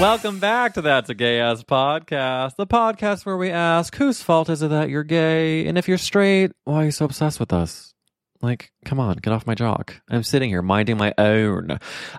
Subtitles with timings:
[0.00, 4.48] Welcome back to That's a Gay Ass Podcast, the podcast where we ask whose fault
[4.48, 7.52] is it that you're gay, and if you're straight, why are you so obsessed with
[7.52, 7.94] us?
[8.40, 10.00] Like, come on, get off my jock.
[10.10, 11.70] I'm sitting here minding my own.
[11.70, 11.78] Uh,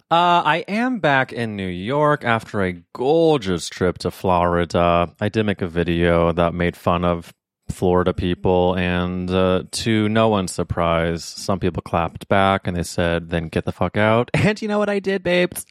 [0.10, 5.14] I am back in New York after a gorgeous trip to Florida.
[5.20, 7.34] I did make a video that made fun of
[7.70, 13.30] Florida people, and uh, to no one's surprise, some people clapped back and they said,
[13.30, 14.30] then get the fuck out.
[14.44, 15.66] And you know what I did, babes?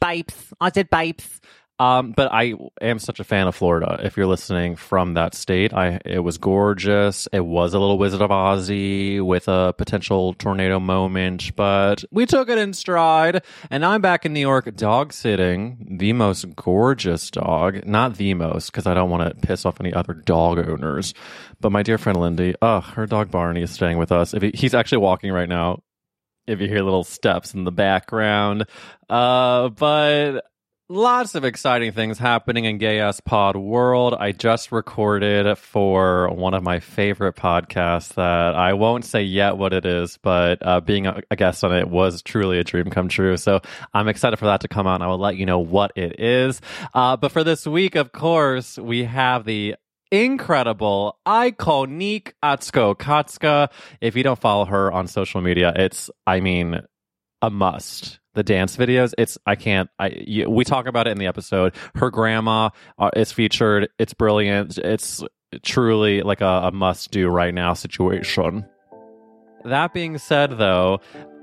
[0.00, 0.52] Babes.
[0.60, 1.40] I did babes.
[1.78, 3.98] Um, but I am such a fan of Florida.
[4.04, 7.26] If you're listening from that state, I it was gorgeous.
[7.32, 12.48] It was a little Wizard of Ozzy with a potential tornado moment, but we took
[12.48, 13.42] it in stride.
[13.68, 17.84] And I'm back in New York, dog sitting the most gorgeous dog.
[17.84, 21.14] Not the most, because I don't want to piss off any other dog owners.
[21.60, 24.34] But my dear friend Lindy, uh, her dog Barney is staying with us.
[24.34, 25.82] If he, he's actually walking right now,
[26.52, 28.66] if you hear little steps in the background.
[29.08, 30.42] Uh, but
[30.88, 34.14] lots of exciting things happening in Gay Ass Pod world.
[34.14, 39.72] I just recorded for one of my favorite podcasts that I won't say yet what
[39.72, 43.08] it is, but uh, being a, a guest on it was truly a dream come
[43.08, 43.38] true.
[43.38, 43.60] So
[43.94, 46.20] I'm excited for that to come out and I will let you know what it
[46.20, 46.60] is.
[46.92, 49.76] Uh, but for this week, of course, we have the
[50.12, 53.72] incredible, iconic Atsuko Okatsuka.
[54.00, 56.82] If you don't follow her on social media, it's, I mean,
[57.40, 58.20] a must.
[58.34, 59.90] The dance videos, it's I can't.
[59.98, 61.74] I you, we talk about it in the episode.
[61.96, 63.90] Her grandma uh, is featured.
[63.98, 64.78] It's brilliant.
[64.78, 65.22] It's
[65.62, 68.64] truly like a, a must do right now situation.
[69.64, 71.00] That being said, though,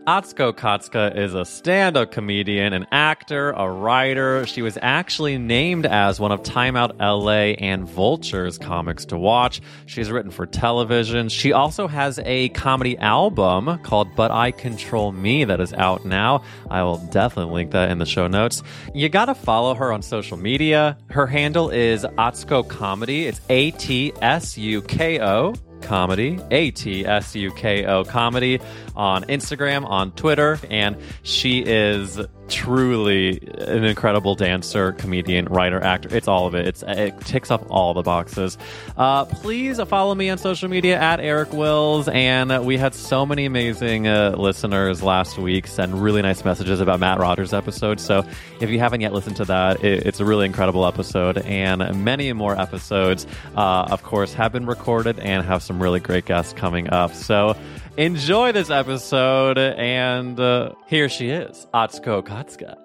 [0.08, 4.46] Atsuko Okatsuka is a stand up comedian, an actor, a writer.
[4.48, 9.62] She was actually named as one of Time Out LA and Vulture's comics to watch.
[9.86, 11.30] She's written for television.
[11.30, 16.44] She also has a comedy album called But I Control Me that is out now.
[16.72, 18.64] I will definitely link that in the show notes.
[18.96, 20.98] You gotta follow her on social media.
[21.10, 23.28] Her handle is Atsuko Comedy.
[23.28, 28.60] It's A T S U K O comedy, A T S U K O comedy
[28.96, 36.14] on Instagram, on Twitter, and she is truly an incredible dancer, comedian, writer, actor.
[36.14, 36.68] It's all of it.
[36.68, 38.58] It's it ticks off all the boxes.
[38.98, 42.08] Uh, please follow me on social media at Eric Wills.
[42.10, 47.00] And we had so many amazing uh, listeners last week send really nice messages about
[47.00, 48.00] Matt Rogers' episode.
[48.00, 48.26] So
[48.60, 51.38] if you haven't yet listened to that, it, it's a really incredible episode.
[51.40, 56.26] And many more episodes, uh, of course, have been recorded and have some really great
[56.26, 57.14] guests coming up.
[57.14, 57.56] So
[58.00, 59.58] enjoy this episode.
[59.58, 62.78] And uh, here she is, Atsuko Okatsuka.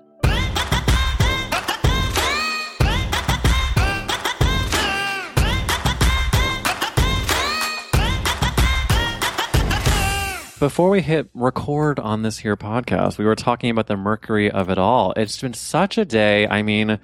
[10.60, 14.70] Before we hit record on this here podcast, we were talking about the mercury of
[14.70, 15.12] it all.
[15.14, 16.48] It's been such a day.
[16.48, 16.98] I mean,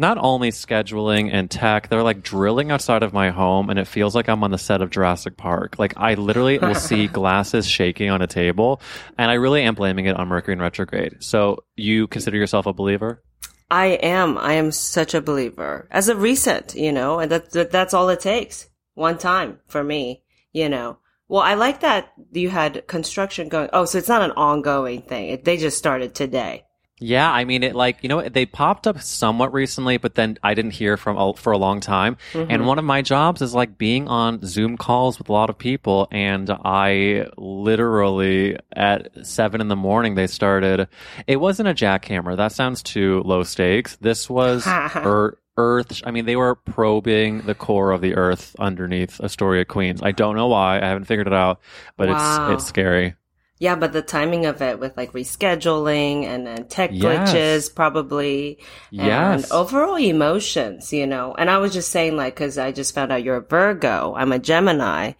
[0.00, 4.14] not only scheduling and tech, they're like drilling outside of my home, and it feels
[4.14, 5.78] like I'm on the set of Jurassic Park.
[5.78, 8.80] Like, I literally will see glasses shaking on a table,
[9.18, 11.22] and I really am blaming it on Mercury in retrograde.
[11.22, 13.22] So, you consider yourself a believer?
[13.70, 14.38] I am.
[14.38, 15.86] I am such a believer.
[15.90, 18.68] As a recent, you know, and that, that that's all it takes.
[18.94, 20.98] One time for me, you know.
[21.28, 23.68] Well, I like that you had construction going.
[23.74, 25.42] Oh, so it's not an ongoing thing.
[25.44, 26.64] They just started today.
[27.02, 30.52] Yeah, I mean, it like you know they popped up somewhat recently, but then I
[30.54, 32.18] didn't hear from a- for a long time.
[32.34, 32.50] Mm-hmm.
[32.50, 35.56] And one of my jobs is like being on Zoom calls with a lot of
[35.58, 40.88] people, and I literally at seven in the morning they started.
[41.26, 42.36] It wasn't a jackhammer.
[42.36, 43.96] That sounds too low stakes.
[43.96, 45.36] This was earth.
[45.56, 46.00] Earth.
[46.06, 50.00] I mean, they were probing the core of the Earth underneath Astoria, Queens.
[50.02, 50.76] I don't know why.
[50.80, 51.60] I haven't figured it out,
[51.98, 52.52] but Wow.
[52.54, 53.14] it's it's scary.
[53.60, 57.30] Yeah, but the timing of it with like rescheduling and then tech Yes.
[57.32, 58.58] glitches probably.
[58.90, 59.52] And Yes.
[59.52, 61.34] overall emotions, you know.
[61.38, 64.14] And I was just saying like, cause I just found out you're a Virgo.
[64.16, 65.12] I'm a Gemini.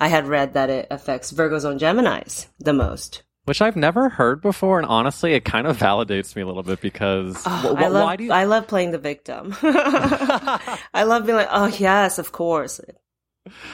[0.00, 3.24] I had read that it affects Virgos on Geminis the most.
[3.46, 6.82] Which I've never heard before, and honestly, it kind of validates me a little bit
[6.82, 8.30] because oh, wh- I love, why do you?
[8.30, 9.56] I love playing the victim.
[9.62, 12.78] I love being like, oh yes, of course.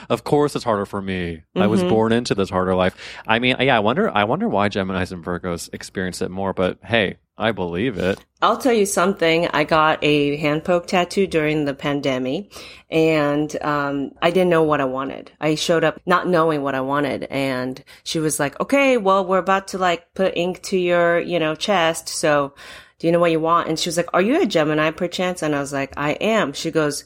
[0.09, 1.43] Of course, it's harder for me.
[1.57, 1.89] I was Mhm.
[1.89, 2.95] born into this harder life.
[3.27, 4.11] I mean, yeah, I wonder.
[4.15, 6.53] I wonder why Gemini's and Virgos experience it more.
[6.53, 8.19] But hey, I believe it.
[8.43, 9.49] I'll tell you something.
[9.53, 12.53] I got a hand poke tattoo during the pandemic
[12.91, 15.33] and um, I didn't know what I wanted.
[15.41, 19.39] I showed up not knowing what I wanted and she was like, okay, well, we're
[19.39, 22.09] about to like put ink to your, you know, chest.
[22.09, 22.55] So
[23.01, 23.69] do you know what you want?
[23.69, 25.43] And she was like, are you a Gemini perchance?
[25.43, 26.53] And I was like, I am.
[26.53, 27.05] She goes,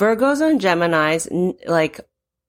[0.00, 2.00] Virgos and Geminis, n- like,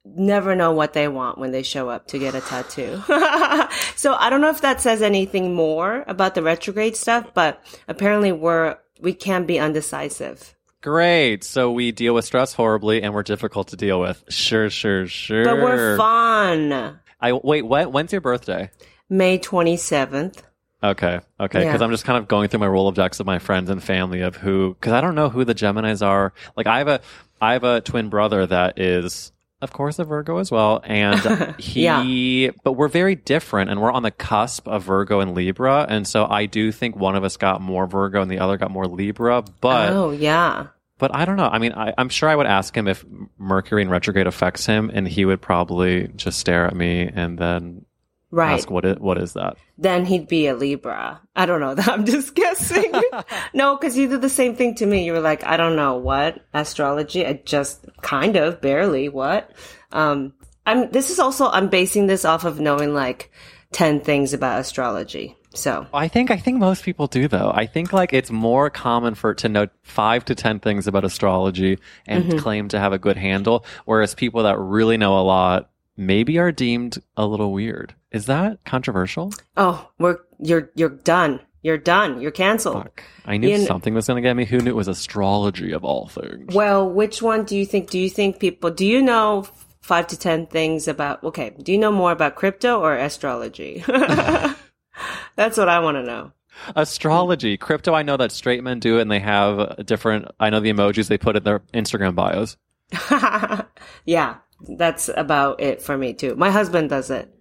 [0.05, 3.03] never know what they want when they show up to get a tattoo.
[3.97, 8.31] so I don't know if that says anything more about the retrograde stuff, but apparently
[8.31, 10.55] we're, we can be undecisive.
[10.81, 11.43] Great.
[11.43, 14.23] So we deal with stress horribly, and we're difficult to deal with.
[14.29, 15.43] Sure, sure, sure.
[15.43, 16.97] But we're fun.
[17.19, 17.63] I wait.
[17.63, 17.91] What?
[17.91, 18.71] When's your birthday?
[19.07, 20.41] May 27th.
[20.83, 21.59] Okay, okay.
[21.59, 21.85] Because Yeah.
[21.85, 24.73] I'm just kind of going through my Rolodex of my friends and family of who,
[24.73, 26.33] because I don't know who the Gemini's are.
[26.57, 27.01] Like I have a,
[27.41, 32.51] I have a twin brother that is, of course, a Virgo as well, and he,
[32.63, 36.25] but we're very different, and we're on the cusp of Virgo and Libra, and so
[36.25, 39.43] I do think one of us got more Virgo and the other got more Libra,
[39.59, 39.91] but.
[39.91, 40.67] oh, yeah.
[40.99, 41.49] But I don't know.
[41.51, 43.03] I mean, I, I'm sure I would ask him if
[43.39, 47.85] Mercury in retrograde affects him, and he would probably just stare at me and then
[48.31, 48.53] Right.
[48.53, 51.19] ask, "What is what is that?" then he'd be a Libra.
[51.35, 51.75] I don't know.
[51.91, 52.91] I'm just guessing.
[53.53, 55.05] no, because you did the same thing to me.
[55.05, 57.25] You were like, I don't know what astrology.
[57.25, 59.51] I just kind of barely what.
[59.91, 60.33] Um,
[60.65, 60.89] I'm.
[60.91, 63.31] This is also I'm basing this off of knowing like
[63.71, 65.35] ten things about astrology.
[65.53, 67.51] So I think I think most people do though.
[67.53, 71.77] I think like it's more common for to know five to ten things about astrology
[72.07, 72.37] and Mm-hmm.
[72.37, 76.53] claim to have a good handle, whereas people that really know a lot maybe are
[76.53, 77.93] deemed a little weird.
[78.11, 79.33] Is that controversial?
[79.57, 81.39] oh, we're you're you're done.
[81.63, 82.19] You're done.
[82.19, 82.83] You're canceled.
[82.83, 83.03] Fuck.
[83.25, 84.45] I knew something was going to get me.
[84.45, 86.55] Who knew it was astrology of all things?
[86.55, 87.89] Well, which one do you think?
[87.91, 88.71] Do you think people?
[88.71, 89.47] Do you know
[89.81, 91.23] five to ten things about?
[91.23, 93.83] Okay, do you know more about crypto or astrology?
[95.35, 96.31] That's what I want to know.
[96.75, 97.93] Astrology, crypto.
[97.93, 100.25] I know that straight men do it, and they have different.
[100.39, 102.57] I know the emojis they put in their Instagram bios.
[104.05, 104.37] yeah,
[104.77, 106.35] that's about it for me too.
[106.35, 107.33] My husband does it.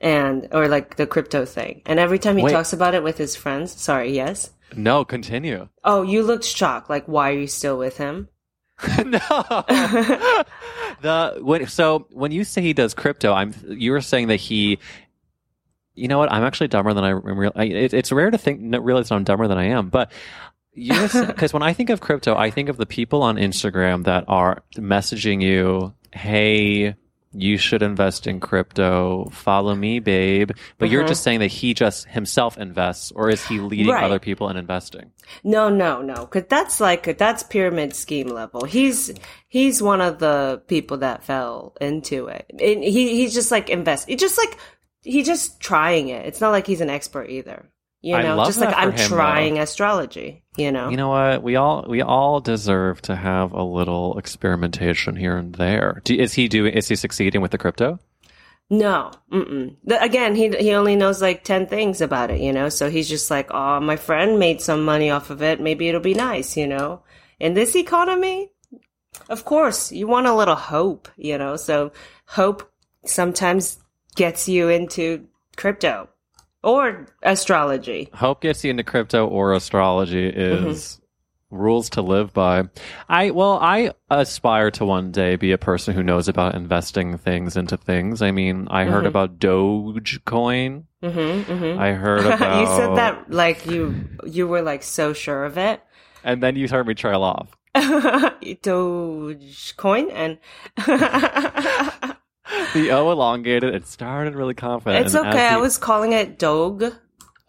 [0.00, 1.82] And, or like the crypto thing.
[1.86, 2.52] And every time he Wait.
[2.52, 4.50] talks about it with his friends, sorry, yes.
[4.76, 5.68] No, continue.
[5.84, 6.90] Oh, you looked shocked.
[6.90, 8.28] Like, why are you still with him?
[8.98, 9.18] no.
[11.00, 14.78] the when so when you say he does crypto, I'm you were saying that he.
[15.94, 16.32] You know what?
[16.32, 17.52] I'm actually dumber than I real.
[17.54, 20.12] It, it's rare to think realize I'm dumber than I am, but.
[20.76, 24.64] Because when I think of crypto, I think of the people on Instagram that are
[24.76, 26.96] messaging you, "Hey,
[27.34, 29.28] you should invest in crypto.
[29.32, 31.08] Follow me, babe." But you're Mhm.
[31.08, 34.04] just saying that he just himself invests, or is he leading Right.
[34.04, 35.10] other people in investing?
[35.42, 36.26] No, no, no.
[36.26, 38.64] Cause that's like, that's pyramid scheme level.
[38.64, 39.12] He's,
[39.48, 42.46] he's one of the people that fell into it.
[42.50, 44.56] And he, he's just like invest, it's just like,
[45.02, 46.26] he's just trying it.
[46.26, 47.68] It's not like he's an expert either.
[48.04, 49.16] You I know, love just like I'm him, though.
[49.16, 50.90] trying astrology, you know?
[50.90, 51.42] You know what?
[51.42, 56.02] We all we all deserve to have a little experimentation here and there.
[56.04, 56.74] Do, is he doing?
[56.74, 57.98] Is he succeeding with the crypto?
[58.68, 59.10] No.
[59.30, 62.68] The, again, he he only knows like ten things about it, you know.
[62.68, 65.58] So he's just like, oh, my friend made some money off of it.
[65.58, 67.04] Maybe it'll be nice, you know.
[67.40, 68.52] In this economy,
[69.30, 71.56] of course, you want a little hope, you know.
[71.56, 71.92] So
[72.26, 72.70] hope
[73.06, 73.78] sometimes
[74.14, 76.10] gets you into crypto
[76.64, 78.08] or astrology.
[78.14, 81.00] Hope gets you into crypto or astrology is
[81.50, 82.64] rules to live by.
[83.08, 87.56] I well, I aspire to one day be a person who knows about investing things
[87.56, 88.22] into things.
[88.22, 89.08] I mean, I heard Mhm.
[89.08, 90.84] about Dogecoin.
[91.02, 91.78] Mm-hmm, mm-hmm.
[91.78, 93.94] I heard about you said that like you
[94.24, 95.80] you were like so sure of it.
[96.24, 97.56] and then you heard me trail off.
[98.64, 100.38] Dogecoin and
[102.74, 103.74] The O elongated.
[103.74, 105.06] It started really confident.
[105.06, 105.28] it's okay.
[105.28, 106.84] as I was calling it dog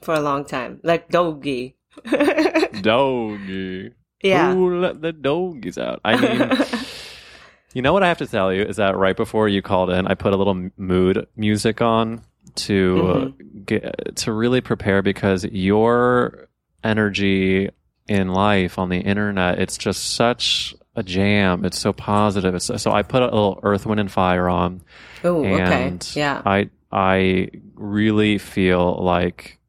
[0.01, 1.75] for a long time, like doggy.
[2.81, 3.91] doggy.
[4.21, 4.53] yeah.
[4.53, 5.99] Who let the doggies out?
[6.05, 6.51] I mean,
[7.73, 10.07] you know what I have to tell you is that right before you called in,
[10.07, 12.21] I put a little mood music on
[12.55, 16.47] to uh, get to really prepare because your
[16.83, 17.69] energy
[18.07, 21.65] in life on the internet, it's just such a jam.
[21.65, 22.55] It's so positive.
[22.55, 24.81] It's, so I put a little Earth, Wind, and Fire on,
[25.23, 25.97] Oh, okay.
[26.13, 26.41] Yeah.
[26.45, 29.59] I I really feel like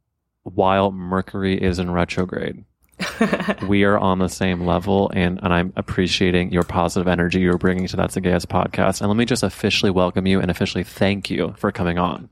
[0.43, 2.65] while Mercury is in retrograde
[3.69, 7.87] we are on the same level and, and I'm appreciating your positive energy you're bringing
[7.89, 9.01] to That's the Gay Ass podcast.
[9.01, 12.31] And let me just officially welcome you and officially thank you for coming on.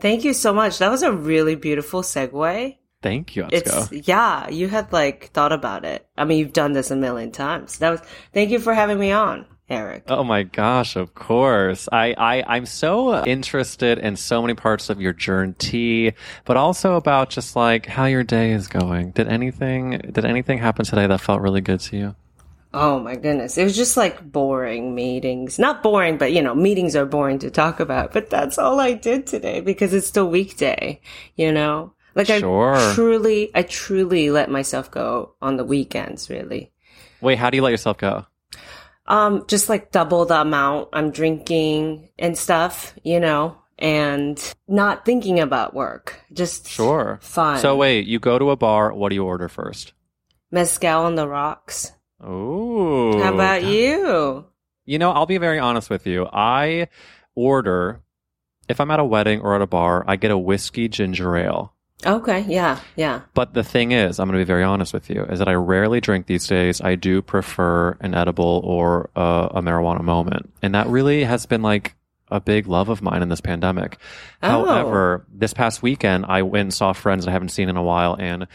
[0.00, 0.78] Thank you so much.
[0.78, 2.76] That was a really beautiful segue.
[3.04, 6.06] Thank you, It's yeah, you had like thought about it.
[6.16, 7.76] I mean, you've done this a million times.
[7.76, 8.00] That was
[8.32, 10.04] thank you for having me on, Eric.
[10.08, 11.86] Oh my gosh, of course.
[11.92, 16.14] I, I, I'm so interested in so many parts of your journey,
[16.46, 19.10] but also about just like how your day is going.
[19.10, 22.16] Did anything, did anything happen today that felt really good to you?
[22.72, 23.58] Oh my goodness.
[23.58, 25.58] It was just like boring meetings.
[25.58, 28.14] Not boring, but you know, meetings are boring to talk about.
[28.14, 31.02] But that's all I did today because it's the weekday,
[31.36, 31.92] you know?
[32.14, 32.74] Like Sure.
[32.76, 36.72] I truly, I truly let myself go on the weekends, really.
[37.20, 38.26] Wait, how do you let yourself go?
[39.06, 45.40] Um, just like double the amount I'm drinking and stuff, you know, and not thinking
[45.40, 46.20] about work.
[46.32, 47.18] Just Sure.
[47.20, 47.58] fun.
[47.58, 48.92] So wait, you go to a bar.
[48.92, 49.92] What do you order first?
[50.50, 51.92] Mezcal on the rocks.
[52.20, 54.46] Oh, How about you?
[54.86, 56.26] You know, I'll be very honest with you.
[56.32, 56.88] I
[57.34, 58.00] order
[58.68, 61.73] if I'm at a wedding or at a bar, I get a whiskey ginger ale.
[62.06, 63.22] Okay, yeah, yeah.
[63.34, 65.54] But the thing is, I'm going to be very honest with you, is that I
[65.54, 66.80] rarely drink these days.
[66.80, 70.52] I do prefer an edible or a, a marijuana moment.
[70.62, 71.94] And that really has been like
[72.30, 73.98] a big love of mine in this pandemic.
[74.42, 74.48] Oh.
[74.48, 77.82] However, this past weekend, I went and saw friends that I haven't seen in a
[77.82, 78.46] while, and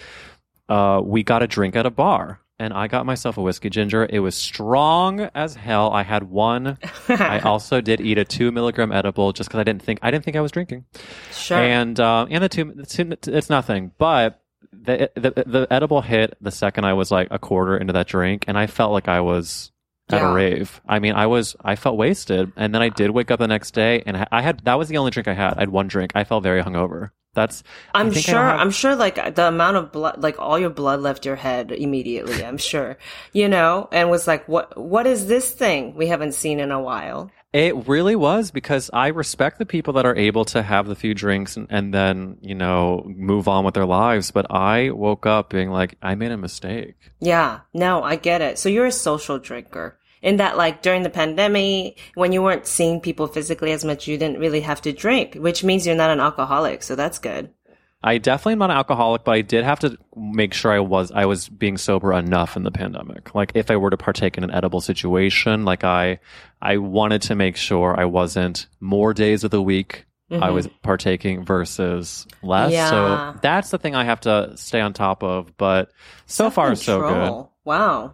[0.67, 2.39] uh, we got a drink at a bar.
[2.59, 4.05] And I got myself a whiskey ginger.
[4.09, 5.91] It was strong as hell.
[5.93, 6.77] I had one.
[7.07, 10.25] I also did eat a two milligram edible just because I didn't think I didn't
[10.25, 10.83] think I was drinking.
[11.31, 11.57] Sure.
[11.57, 13.91] And uh, and the two, the two, it's nothing.
[13.97, 14.41] But
[14.73, 18.43] the, the the edible hit the second I was like a quarter into that drink,
[18.47, 19.71] and I felt like I was
[20.11, 20.29] at Yeah.
[20.29, 20.81] a rave.
[20.87, 23.71] I mean, I was I felt wasted, and then I did wake up the next
[23.73, 25.53] day, and I- I had that was the only drink I had.
[25.55, 26.11] I had one drink.
[26.13, 27.11] I felt very hungover.
[27.33, 28.35] That's I'm sure.
[28.43, 28.95] have- I'm sure.
[28.95, 32.43] Like the amount of blood, like all your blood left your head immediately.
[32.43, 32.97] I'm sure.
[33.33, 34.77] You know, and was like, "What?
[34.77, 39.07] What is this thing we haven't seen in a while?" It really was because I
[39.07, 42.53] respect the people that are able to have the few drinks and, and then, you
[42.53, 44.29] know, move on with their lives.
[44.29, 46.93] But I woke up being like, I made a mistake.
[47.19, 47.61] Yeah.
[47.73, 48.59] No, I get it.
[48.59, 49.97] So you're a social drinker.
[50.21, 54.17] In that, like during the pandemic, when you weren't seeing people physically as much, you
[54.17, 56.83] didn't really have to drink, which means you're not an alcoholic.
[56.83, 57.53] So that's good.
[58.01, 61.11] I definitely am not an alcoholic, but I did have to make sure I was
[61.11, 63.35] I was being sober enough in the pandemic.
[63.35, 66.19] Like if I were to partake in an edible situation, like I
[66.61, 70.53] I wanted to make sure I wasn't more days of the week I mm-hmm.
[70.53, 72.71] was partaking versus less.
[72.71, 72.89] Yeah.
[72.89, 75.57] So that's the thing I have to stay on top of.
[75.57, 75.91] But
[76.27, 77.47] so far so good.
[77.65, 78.13] Wow.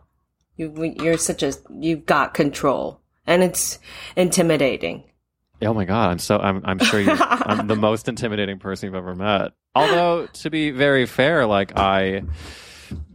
[0.57, 3.79] You, you're such a, you've got control and it's
[4.15, 5.03] intimidating.
[5.61, 8.95] Oh my god, I'm so I'm I'm sure you I'm the most intimidating person you've
[8.95, 9.53] ever met.
[9.73, 12.23] Although to be very fair, like I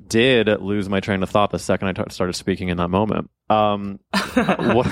[0.06, 3.30] did lose my train of thought the second I t- started speaking in that moment.
[3.48, 4.00] Um
[4.34, 4.90] what,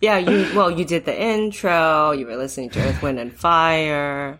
[0.00, 2.12] Yeah, you well, you did the intro.
[2.12, 4.38] You were listening to Earth, Wind, and Fire.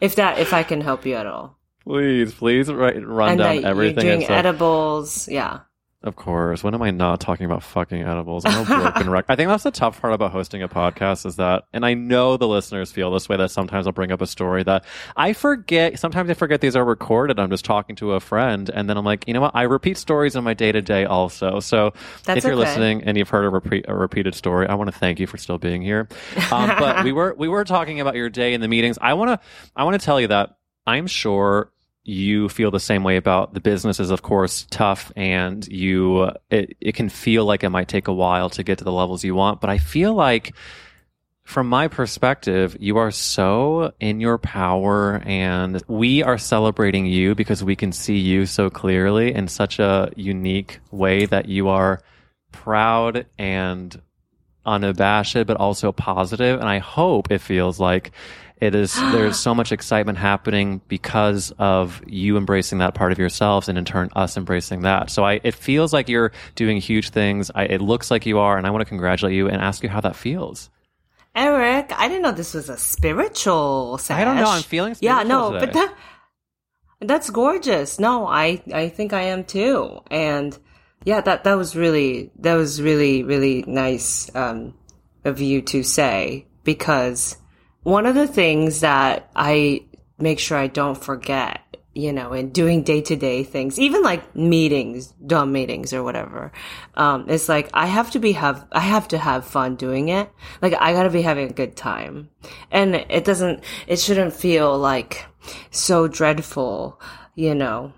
[0.00, 3.64] If that, if I can help you at all, please please write, run and down
[3.64, 5.28] everything you're doing edibles.
[5.28, 5.60] Yeah,
[6.04, 6.64] Of course.
[6.64, 8.44] When am I not talking about fucking edibles?
[8.44, 9.26] I'm a broken wreck.
[9.28, 12.36] I think that's the tough part about hosting a podcast is that, and I know
[12.36, 14.84] the listeners feel this way, that sometimes I'll bring up a story that
[15.16, 15.98] I forget.
[15.98, 17.38] Sometimes I forget these are recorded.
[17.38, 18.68] I'm just talking to a friend.
[18.68, 19.54] And then I'm like, you know what?
[19.54, 21.60] I repeat stories in my day to day also.
[21.60, 21.92] So
[22.24, 22.60] That's if you're okay.
[22.60, 25.38] listening and you've heard a, repeat, a repeated story, I want to thank you for
[25.38, 26.08] still being here.
[26.50, 28.98] Um, but we were, we were talking about your day in the meetings.
[29.00, 30.56] I want to, I want to tell you that
[30.86, 31.71] I'm sure
[32.04, 36.76] you feel the same way about the business is of course tough and you it,
[36.80, 39.34] it can feel like it might take a while to get to the levels you
[39.34, 40.52] want but i feel like
[41.44, 47.62] from my perspective you are so in your power and we are celebrating you because
[47.62, 52.00] we can see you so clearly in such a unique way that you are
[52.50, 54.00] proud and
[54.64, 56.60] unabashed but also positive.
[56.60, 58.12] And i hope it feels like
[58.62, 63.68] it is there's so much excitement happening because of you embracing that part of yourselves
[63.68, 67.50] and in turn us embracing that so i it feels like you're doing huge things
[67.54, 69.88] I, it looks like you are and i want to congratulate you and ask you
[69.88, 70.70] how that feels
[71.34, 74.18] Eric, I didn't know this was a spiritual sesh.
[74.18, 75.94] I don't know, I'm feeling Yeah, no, spiritual but that
[77.00, 77.98] that's gorgeous.
[77.98, 80.00] No, I I think I am too.
[80.10, 80.56] And
[81.04, 84.74] yeah, that that was really that was really really nice um
[85.24, 87.38] of you to say because
[87.82, 89.86] one of the things that I
[90.18, 91.60] make sure I don't forget,
[91.94, 96.52] you know, in doing day to day things, even like meetings, dumb meetings or whatever,
[96.94, 100.30] um, it's like I have to be have I have to have fun doing it.
[100.60, 102.30] Like I gotta be having a good time,
[102.70, 103.64] and it doesn't.
[103.86, 105.26] It shouldn't feel like
[105.70, 107.00] so dreadful,
[107.34, 107.92] you know.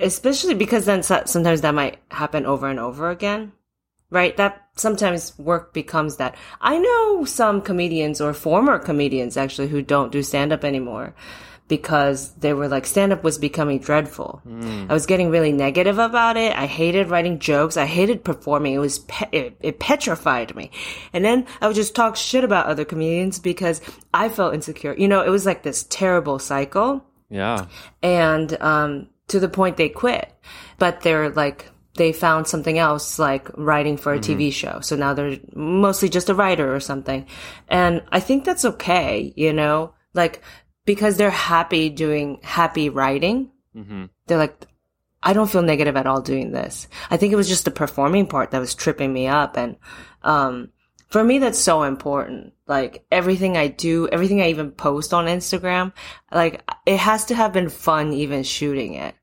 [0.00, 3.52] Especially because then sometimes that might happen over and over again
[4.10, 4.36] right?
[4.36, 6.36] That sometimes work becomes that.
[6.60, 11.14] I know some comedians or former comedians actually who don't do stand up anymore
[11.68, 14.42] because they were like stand up was becoming dreadful.
[14.90, 16.56] I was getting really negative about it.
[16.56, 17.76] I hated writing jokes.
[17.76, 18.72] I hated performing.
[18.72, 20.70] It was pe- it, it petrified me.
[21.12, 23.82] And then I would just talk shit about other comedians because
[24.14, 24.94] I felt insecure.
[24.94, 27.66] You know, it was like this terrible cycle yeah
[28.02, 30.32] and um, to the point they quit.
[30.78, 34.80] But they're like they found something else, like writing for a TV show.
[34.80, 37.26] So now they're mostly just a writer or something,
[37.68, 39.34] and I think that's okay.
[39.36, 40.40] You know, like
[40.86, 43.50] because they're happy doing happy writing.
[43.74, 44.66] hmm They're like.
[45.20, 46.86] I don't feel negative at all doing this.
[47.10, 49.56] I think it was just the performing part that was tripping me up.
[49.56, 49.74] And,
[50.22, 50.68] um,
[51.08, 52.52] for me, that's so important.
[52.68, 55.92] Like everything I do, everything I even post on Instagram,
[56.30, 59.16] like it has to have been fun even shooting it.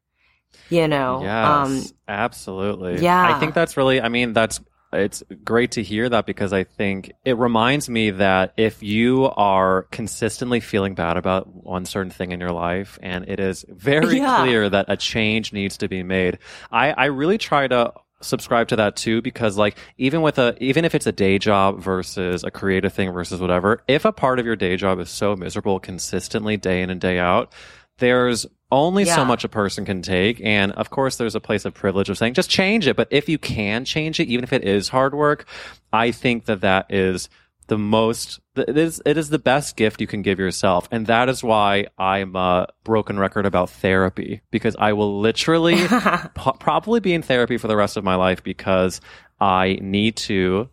[0.69, 1.17] You know?
[1.17, 3.01] Um, Yes, absolutely.
[3.01, 3.36] yeah.
[3.36, 4.60] I think that's really, I mean, that's,
[4.93, 9.84] it's great to hear that because I think it reminds me that if you are
[9.91, 14.38] consistently feeling bad about one certain thing in your life and it is very Yeah.
[14.43, 16.38] clear that a change needs to be made,
[16.72, 20.86] I, I really try to subscribe to that too because like even with a even
[20.86, 24.45] if it's a day job versus a creative thing versus whatever if a part of
[24.45, 27.51] your day job is so miserable consistently day in and day out
[27.99, 31.73] there's only so much a person can take and of course there's a place of
[31.73, 32.95] privilege of saying just change it.
[32.95, 35.45] But if you can change it even if it is hard work
[35.93, 37.30] i think that that is
[37.67, 40.88] the most it is it is the best gift you can give yourself.
[40.91, 45.88] And that is why i'm a broken record about therapy because i will literally
[46.36, 48.99] po- probably be in therapy for the rest of my life because
[49.39, 50.69] i need to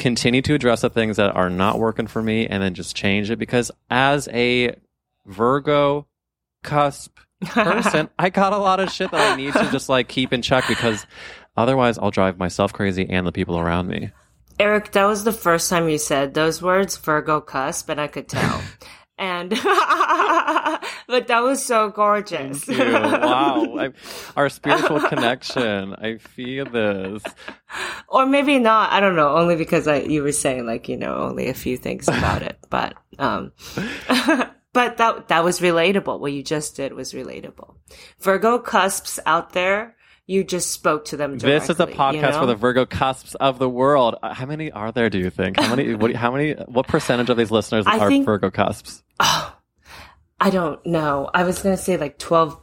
[0.00, 3.30] continue to address the things that are not working for me and then just change
[3.30, 3.38] it.
[3.38, 4.74] Because as a
[5.26, 6.08] virgo
[6.64, 10.32] cusp person i got a lot of shit that i need to just like keep
[10.32, 11.06] in check because
[11.56, 14.10] otherwise i'll drive myself crazy and the people around me
[14.58, 18.28] Eric, that was the first time you said those words, Virgo cusp, and I could
[18.28, 18.62] tell.
[19.18, 19.48] and,
[21.08, 22.64] but that was so gorgeous.
[22.64, 22.92] Thank you.
[22.92, 23.92] wow I,
[24.36, 27.22] our spiritual connection i feel this
[28.10, 28.92] or maybe not.
[28.92, 29.36] I don't know.
[29.36, 32.58] Only because I you were saying like you know only a few things about it,
[32.68, 33.52] but um,
[34.72, 36.20] but that that was relatable.
[36.20, 37.74] What you just did was relatable.
[38.20, 41.38] Virgo cusps out there, you just spoke to them.
[41.38, 42.40] Directly, this is a podcast you know?
[42.40, 44.16] for the Virgo cusps of the world.
[44.22, 45.10] Uh, How many are there?
[45.10, 45.58] Do you think?
[45.58, 45.94] How many?
[45.94, 46.52] what, how many?
[46.52, 49.02] What percentage of these listeners I are think- Virgo cusps?
[49.18, 51.28] I don't know.
[51.34, 52.58] I was gonna say like 12,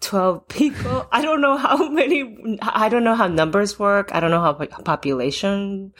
[0.00, 1.06] 12 people.
[1.12, 2.58] I don't know how many.
[2.62, 4.08] I don't know how numbers work.
[4.12, 5.92] I don't know how population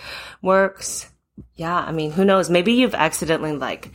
[0.43, 1.09] works.
[1.55, 2.49] Yeah, I mean, who knows?
[2.49, 3.93] Maybe you've accidentally like,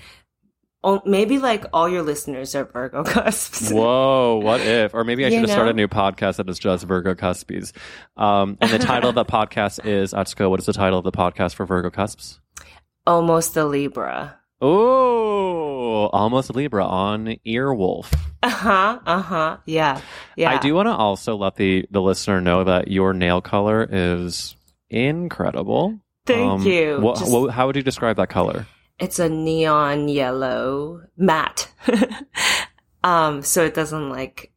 [0.84, 3.72] oh, maybe like all your listeners are Virgo cusps.
[3.72, 4.40] Whoa!
[4.44, 4.94] What if?
[4.94, 7.72] Or maybe I You should have started a new podcast that is just Virgo cuspies.
[8.18, 10.50] Um, and the title of the podcast is Atsuko.
[10.50, 12.40] What is the title of the podcast for Virgo cusps?
[13.08, 14.38] Almost a Libra.
[14.64, 18.14] Oh, almost a Libra on Earwolf.
[18.44, 19.00] Uh huh.
[19.06, 19.58] Uh huh.
[19.66, 20.00] Yeah.
[20.36, 20.52] Yeah.
[20.52, 24.56] I do want to also let the the listener know that your nail color is
[24.90, 26.00] incredible.
[26.28, 27.00] Thank Um, you.
[27.02, 28.68] What, Just- what, how would you describe that color?
[29.02, 31.70] It's a neon yellow matte.
[33.04, 34.51] um, so it doesn't like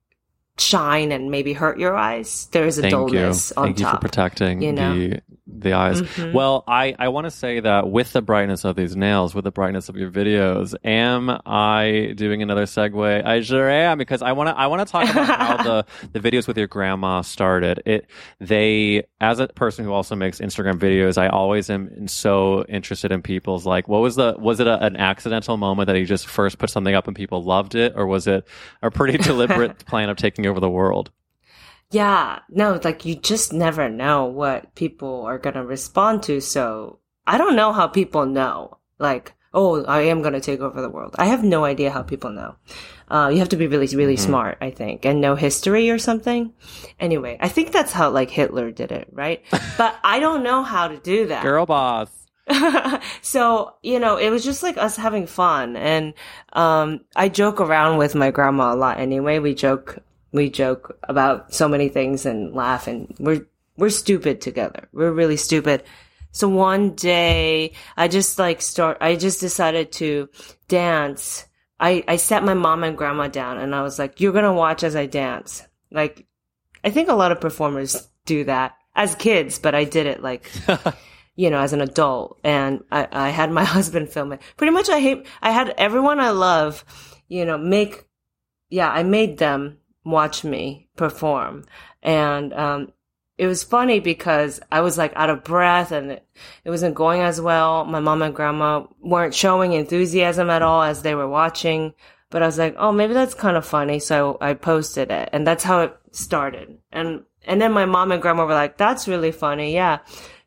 [0.59, 2.49] shine and maybe hurt your eyes.
[2.53, 3.19] There is a Thank you.
[3.19, 3.65] dullness on top.
[3.67, 4.95] Thank you for protecting you know?
[4.95, 6.01] the the eyes.
[6.01, 6.33] Mhm.
[6.33, 9.51] Well, I, I want to say that with the brightness of these nails, with the
[9.51, 13.25] brightness of your videos, am I doing another segue?
[13.25, 16.21] I sure am because I want to I want to talk about how the the
[16.21, 17.83] videos with your grandma started.
[17.85, 18.07] It
[18.41, 23.21] they as a person who also makes Instagram videos, I always am so interested in
[23.23, 26.59] people's like what was the was it a, an accidental moment that you just first
[26.59, 28.47] put something up and people loved it or was it
[28.83, 31.11] a pretty deliberate plan of taking over the world?
[31.91, 36.41] Yeah, no, like you just never know what people are going to respond to.
[36.41, 38.79] So I don't know how people know.
[38.99, 41.15] Like, oh, I am going to take over the world.
[41.19, 42.57] I have no idea how people know.
[43.09, 44.25] Uh, you have to be really, really mm-hmm.
[44.25, 46.53] smart, I think, and know history or something.
[46.99, 49.45] Anyway, I think that's how like Hitler did it, right?
[49.79, 51.43] but I don't know how to do that.
[51.43, 52.11] Girl boss.
[53.23, 55.77] so, you know, it was just like us having fun.
[55.77, 56.15] And,
[56.53, 59.39] um, I joke around with my grandma a lot anyway.
[59.39, 59.99] We joke,
[60.35, 64.89] we joke about so many things and laugh and we're, we're stupid together.
[64.93, 65.85] We're really stupid.
[66.33, 70.29] So one day I just like start, I just decided to
[70.67, 71.47] dance.
[71.79, 74.53] I, I sat my mom and grandma down and I was like, you're going to
[74.53, 75.63] watch as I dance.
[75.93, 76.27] Like,
[76.83, 80.51] I think a lot of performers do that as kids, but I did it like,
[81.37, 84.43] you know, as an adult and I, I had my husband film it.
[84.57, 86.85] Pretty much I hate, I had everyone I love,
[87.29, 88.05] you know, make,
[88.69, 91.65] yeah, I made them watch me perform.
[92.03, 92.93] And, um,
[93.37, 96.27] it was funny because I was like out of breath and it,
[96.65, 97.85] it, wasn't going as well.
[97.85, 101.95] My mom and grandma weren't showing enthusiasm at all as they were watching.
[102.31, 103.99] But I was like, oh, maybe that's kind of funny.
[103.99, 106.79] So I posted it and that's how it started.
[106.93, 109.75] And, and then my mom and grandma were like, that's really funny.
[109.75, 109.99] Yeah.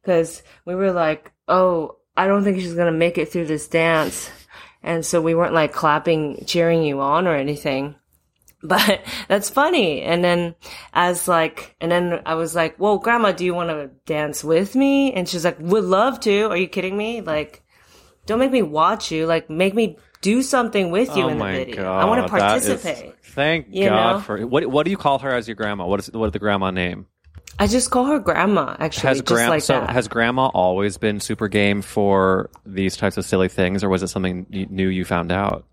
[0.06, 3.68] Cause we were like, oh, I don't think she's going to make it through this
[3.68, 4.30] dance.
[4.82, 7.96] And so we weren't like clapping, cheering you on or anything
[8.64, 10.02] but that's funny.
[10.02, 10.56] And then
[10.94, 14.76] as like, and then I was like, well, grandma, do you want to dance with
[14.76, 15.14] me?
[15.14, 16.50] And she's like, would love to.
[16.50, 17.22] Are you kidding me?
[17.22, 17.64] Like,
[18.26, 19.26] don't make me watch you.
[19.28, 21.76] Like, make me do something with you oh in the video.
[21.84, 23.06] God, I want to participate.
[23.06, 24.20] Is, thank you God know?
[24.22, 24.66] for what.
[24.66, 25.86] What do you call her as your grandma?
[25.86, 27.06] What is what is the grandma name?
[27.60, 28.76] I just call her grandma.
[28.80, 29.90] Actually, has just like so that.
[29.90, 34.08] has grandma always been super game for these types of silly things, or was it
[34.08, 35.66] something new you found out?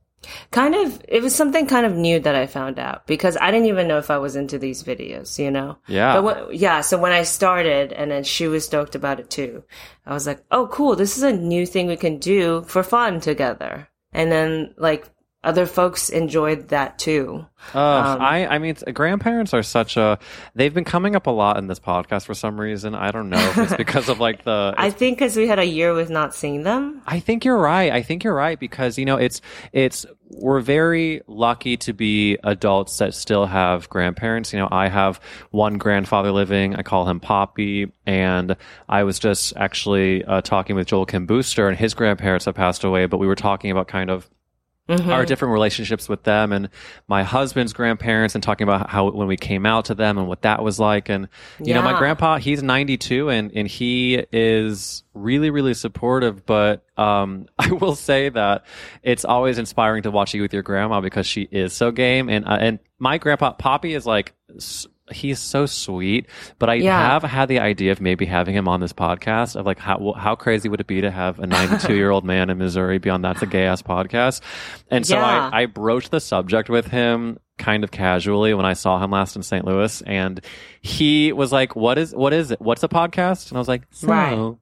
[0.51, 3.69] Kind of, it was something kind of new that I found out because I didn't
[3.69, 5.79] even know if I was into these videos, you know?
[5.87, 6.21] Yeah.
[6.21, 9.65] But yeah, so when I started and then she was stoked about it too,
[10.07, 10.97] I was like, oh, cool.
[10.97, 13.89] This is a new thing we can do for fun together.
[14.13, 15.09] And then like
[15.45, 17.47] other folks enjoyed that too.
[17.75, 20.19] Uh, um, I, I mean, grandparents are such a.
[20.55, 22.95] They've been coming up a lot in this podcast for some reason.
[22.95, 24.75] I don't know if it's because of like the.
[24.79, 27.03] I think because we had a year with not seeing them.
[27.07, 27.93] I think you're right.
[27.93, 29.41] I think you're right because you know it's
[29.73, 34.53] it's we're very lucky to be adults that still have grandparents.
[34.53, 36.75] You know, I have one grandfather living.
[36.77, 38.57] I call him Poppy, and
[38.89, 42.85] I was just actually uh, talking with Joel Kim Booster, and his grandparents have passed
[42.85, 43.07] away.
[43.07, 44.29] But we were talking about kind of
[44.87, 45.09] Mm-hmm.
[45.09, 46.69] our different relationships with them and
[47.09, 50.43] my husband's grandparents and talking about how when we came out to them and what
[50.43, 51.77] that was like and you yeah.
[51.77, 57.73] know my grandpa he's 92 and and he is really really supportive but um I
[57.73, 58.67] will say that
[59.03, 62.45] it's always inspiring to watch you with your grandma because she is so game and
[62.45, 64.35] uh, and my grandpa Poppy is like
[65.11, 66.27] he's so sweet.
[66.59, 66.99] But I yeah.
[66.99, 70.35] have had the idea of maybe having him on this podcast of like how how
[70.35, 73.23] crazy would it be to have a 92 year old man in Missouri be on
[73.23, 74.41] that's a gay ass podcast.
[74.91, 75.51] And so yeah.
[75.53, 79.37] I, I broached the subject with him kind of casually when I saw him last
[79.37, 79.65] in St.
[79.65, 80.41] Louis, and
[80.81, 82.61] he was like, "What is what is it?
[82.61, 84.57] What's a podcast?" And I was like, "So." Right.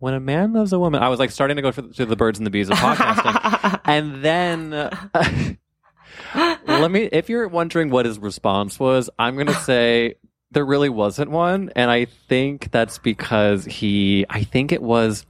[0.00, 2.38] When a man loves a woman, I was like starting to go through the birds
[2.38, 5.58] and the bees of podcasting, and then
[6.34, 10.14] let me, if you're wondering what his response was, I'm going to say
[10.50, 11.70] there really wasn't one.
[11.76, 15.26] And I think that's because he, I think it was,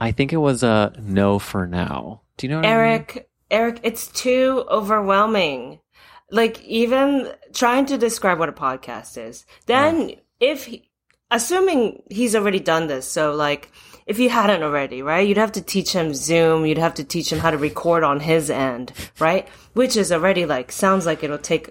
[0.00, 2.22] I think it was a no for now.
[2.36, 3.24] Do you know Eric, I mean?
[3.50, 5.80] Eric, it's too overwhelming.
[6.30, 9.46] Like even trying to describe what a podcast is.
[9.66, 10.16] Then yeah.
[10.40, 10.90] if, he,
[11.30, 13.70] assuming he's already done this, so like,
[14.06, 15.26] if you hadn't already, right?
[15.26, 16.66] You'd have to teach him Zoom.
[16.66, 19.48] You'd have to teach him how to record on his end, right?
[19.72, 21.70] Which is already like, sounds like it'll take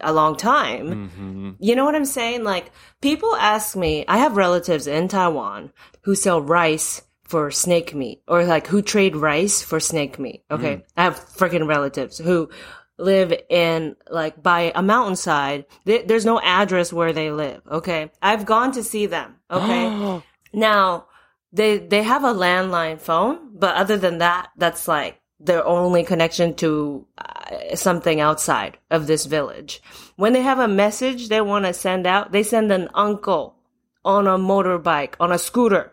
[0.00, 1.08] a long time.
[1.08, 1.50] Mm-hmm.
[1.58, 2.44] You know what I'm saying?
[2.44, 8.22] Like, people ask me, I have relatives in Taiwan who sell rice for snake meat
[8.26, 10.42] or like who trade rice for snake meat.
[10.50, 10.76] Okay.
[10.76, 10.82] Mm.
[10.96, 12.50] I have freaking relatives who
[12.98, 15.66] live in like by a mountainside.
[15.84, 17.62] There's no address where they live.
[17.70, 18.10] Okay.
[18.20, 19.36] I've gone to see them.
[19.48, 20.22] Okay.
[20.52, 21.06] now,
[21.52, 26.54] they they have a landline phone, but other than that, that's like their only connection
[26.54, 29.82] to uh, something outside of this village.
[30.16, 33.56] When they have a message they want to send out, they send an uncle
[34.04, 35.92] on a motorbike, on a scooter.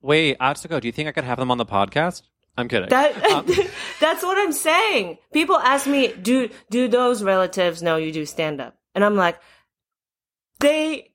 [0.00, 2.22] Wait, Atsuko, do you think I could have them on the podcast?
[2.56, 2.88] I'm kidding.
[2.88, 3.46] That, um,
[4.00, 5.18] that's what I'm saying.
[5.32, 8.76] People ask me, do do those relatives know you do stand up?
[8.94, 9.38] And I'm like,
[10.60, 11.12] they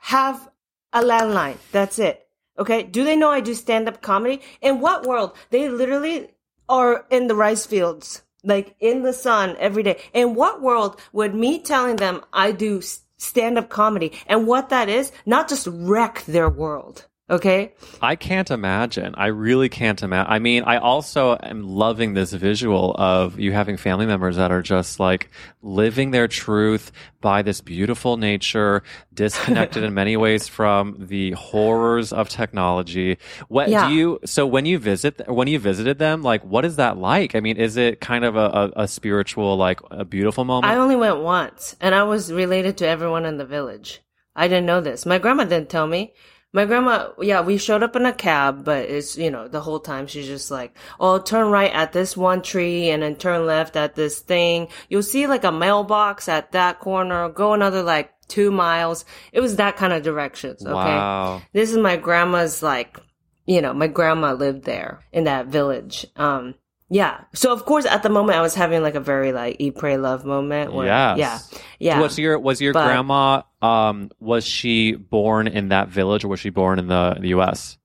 [0.00, 0.48] have
[0.92, 1.56] a landline.
[1.72, 2.27] That's it.
[2.58, 2.82] Okay.
[2.82, 4.40] Do they know I do stand up comedy?
[4.60, 5.36] In what world?
[5.50, 6.30] They literally
[6.68, 10.00] are in the rice fields, like in the sun every day.
[10.12, 12.82] In what world would me telling them I do
[13.16, 17.06] stand up comedy and what that is, not just wreck their world?
[17.30, 17.74] Okay.
[18.00, 19.14] I can't imagine.
[19.18, 20.32] I really can't imagine.
[20.32, 24.62] I mean, I also am loving this visual of you having family members that are
[24.62, 25.28] just like
[25.60, 32.30] living their truth by this beautiful nature, disconnected in many ways from the horrors of
[32.30, 33.18] technology.
[33.48, 33.88] What Yeah.
[33.88, 37.34] do you, so when you visit, when you visited them, like, what is that like?
[37.34, 40.72] I mean, is it kind of a, a, a spiritual, like a beautiful moment?
[40.72, 44.00] I only went once and I was related to everyone in the village.
[44.34, 45.04] I didn't know this.
[45.04, 46.14] My grandma didn't tell me.
[46.52, 49.80] My grandma, yeah, we showed up in a cab, but it's, you know, the whole
[49.80, 53.76] time she's just like, oh, turn right at this one tree and then turn left
[53.76, 54.68] at this thing.
[54.88, 57.28] You'll see like a mailbox at that corner.
[57.28, 59.04] Go another like two miles.
[59.32, 60.64] It was that kind of directions.
[60.64, 60.72] Okay.
[60.72, 61.42] Wow.
[61.52, 62.98] This is my grandma's like,
[63.44, 66.06] you know, my grandma lived there in that village.
[66.16, 66.54] Um,
[66.90, 67.24] yeah.
[67.34, 69.96] So of course at the moment I was having like a very like eat, pray,
[69.96, 71.18] love moment where, Yes.
[71.18, 72.00] yeah, yeah.
[72.00, 76.40] Was your was your But- grandma um was she born in that village or was
[76.40, 77.76] she born in the, the US?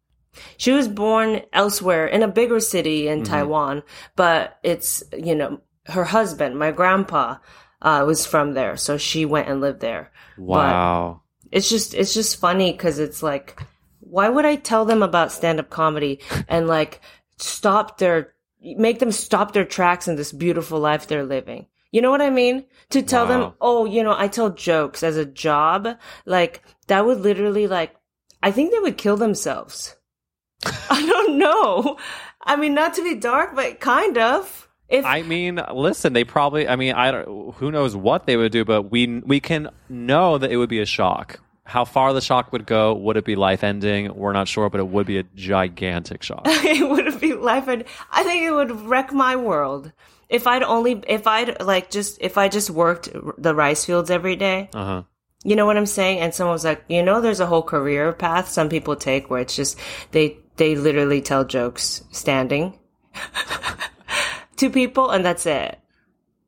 [0.57, 3.25] She was born elsewhere in a bigger city in Mhm.
[3.25, 3.83] Taiwan,
[4.15, 7.37] but it's, you know, her husband, my grandpa,
[7.83, 8.75] uh, was from there.
[8.77, 10.11] So she went and lived there.
[10.37, 11.21] Wow.
[11.51, 13.61] It's just, it's just funny because it's like,
[13.99, 17.01] why would I tell them about stand up comedy and like
[17.37, 18.32] stop their,
[18.63, 21.67] make them stop their tracks in this beautiful life they're living?
[21.91, 22.65] You know what I mean?
[22.89, 25.87] To tell them, oh, you know, I tell jokes as a job,
[26.25, 27.95] like that would literally like,
[28.41, 29.95] I think they would kill themselves.
[30.89, 31.97] I don't know.
[32.41, 34.67] I mean, not to be dark, but kind of.
[34.89, 38.51] If I mean, listen, they probably I mean, I don't who knows what they would
[38.51, 41.39] do, but we we can know that it would be a shock.
[41.65, 44.13] How far the shock would go, would it be life ending?
[44.13, 46.41] We're not sure, but it would be a gigantic shock.
[46.45, 49.91] it would be life and I think it would wreck my world.
[50.27, 54.35] If I'd only, if I'd like just, if I just worked the rice fields every
[54.35, 55.03] day, Uh-huh.
[55.45, 56.19] you know what I'm saying?
[56.19, 59.39] And someone was like, you know, there's a whole career path some people take where
[59.41, 59.77] it's just,
[60.11, 62.77] they, they literally tell jokes standing
[64.57, 65.79] to people and that's it.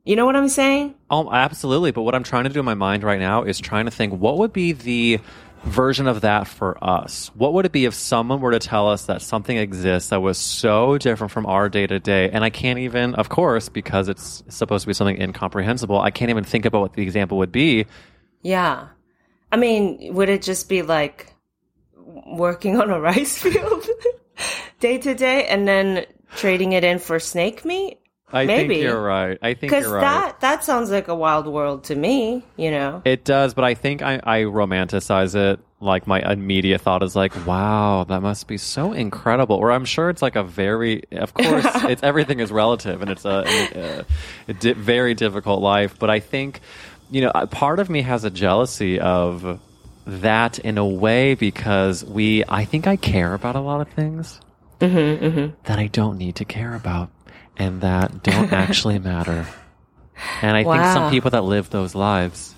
[0.05, 0.93] You know what I'm saying?
[1.09, 1.91] Oh, absolutely.
[1.91, 4.13] But what I'm trying to do in my mind right now is trying to think
[4.13, 5.19] what would be the
[5.63, 7.31] version of that for us?
[7.33, 10.37] What would it be if someone were to tell us that something exists that was
[10.37, 12.29] so different from our day to day?
[12.29, 16.29] And I can't even, of course, because it's supposed to be something incomprehensible, I can't
[16.29, 17.87] even think about what the example would be.
[18.43, 18.89] Yeah.
[19.51, 21.33] I mean, would it just be like
[22.27, 23.87] working on a rice field
[24.79, 27.99] day to day and then trading it in for snake meat?
[28.35, 28.75] I Maybe.
[28.75, 29.37] think you're right.
[29.41, 30.01] I think Because you're right.
[30.01, 32.43] that that sounds like a wild world to me.
[32.57, 33.01] You know.
[33.05, 35.59] It does, but I think I, I romanticize it.
[35.79, 39.55] Like my immediate thought is like, wow, that must be so incredible.
[39.55, 43.25] Or I'm sure it's like a very, of course, it's everything is relative, and it's
[43.25, 44.05] a, a,
[44.49, 45.97] a di- very difficult life.
[45.97, 46.59] But I think,
[47.11, 49.59] you know, part of me has a jealousy of
[50.07, 54.39] that in a way because we, I think I care about a lot of things
[54.79, 55.55] mm-hmm, mm-hmm.
[55.63, 57.09] that I don't need to care about,
[57.57, 59.47] and that don't actually matter.
[60.41, 62.55] And I think some people that live those lives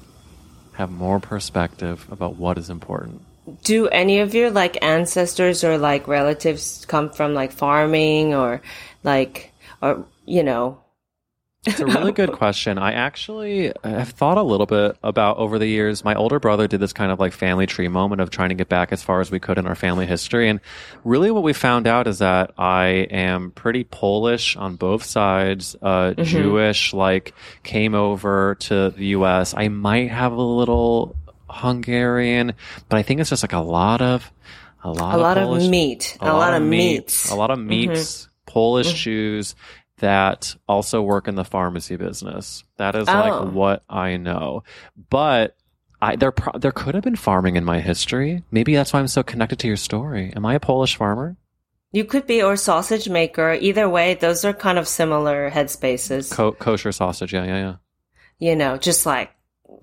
[0.73, 3.21] have more perspective about what is important.
[3.63, 8.61] Do any of your like ancestors or like relatives come from like farming or
[9.03, 10.79] like or you know?
[11.67, 12.77] It's a really good question.
[12.77, 16.03] I actually have thought a little bit about over the years.
[16.03, 18.69] My older brother did this kind of like family tree moment of trying to get
[18.69, 20.49] back as far as we could in our family history.
[20.49, 20.61] And
[21.03, 26.13] really what we found out is that I am pretty Polish on both sides, uh,
[26.13, 29.53] Jewish, like came over to the US.
[29.55, 31.15] I might have a little
[31.49, 32.53] Hungarian,
[32.87, 34.31] but I think it's just like a lot of,
[34.83, 37.23] a lot, A of, lot of meat, a lot of meats, meats.
[37.25, 37.33] Mm-hmm.
[37.33, 39.55] a lot of meats, Polish Jews
[39.97, 42.63] that also work in the pharmacy business.
[42.77, 43.13] That is Oh.
[43.13, 44.63] like what I know.
[45.09, 45.55] But
[46.01, 48.43] I there pro- there could have been farming in my history.
[48.51, 50.31] Maybe that's why I'm so connected to your story.
[50.35, 51.35] Am I a Polish farmer?
[51.91, 53.53] You could be or sausage maker.
[53.59, 56.31] Either way, those are kind of similar headspaces.
[56.31, 57.33] Co- kosher sausage.
[57.33, 57.75] Yeah, yeah, yeah.
[58.39, 59.31] you know, just like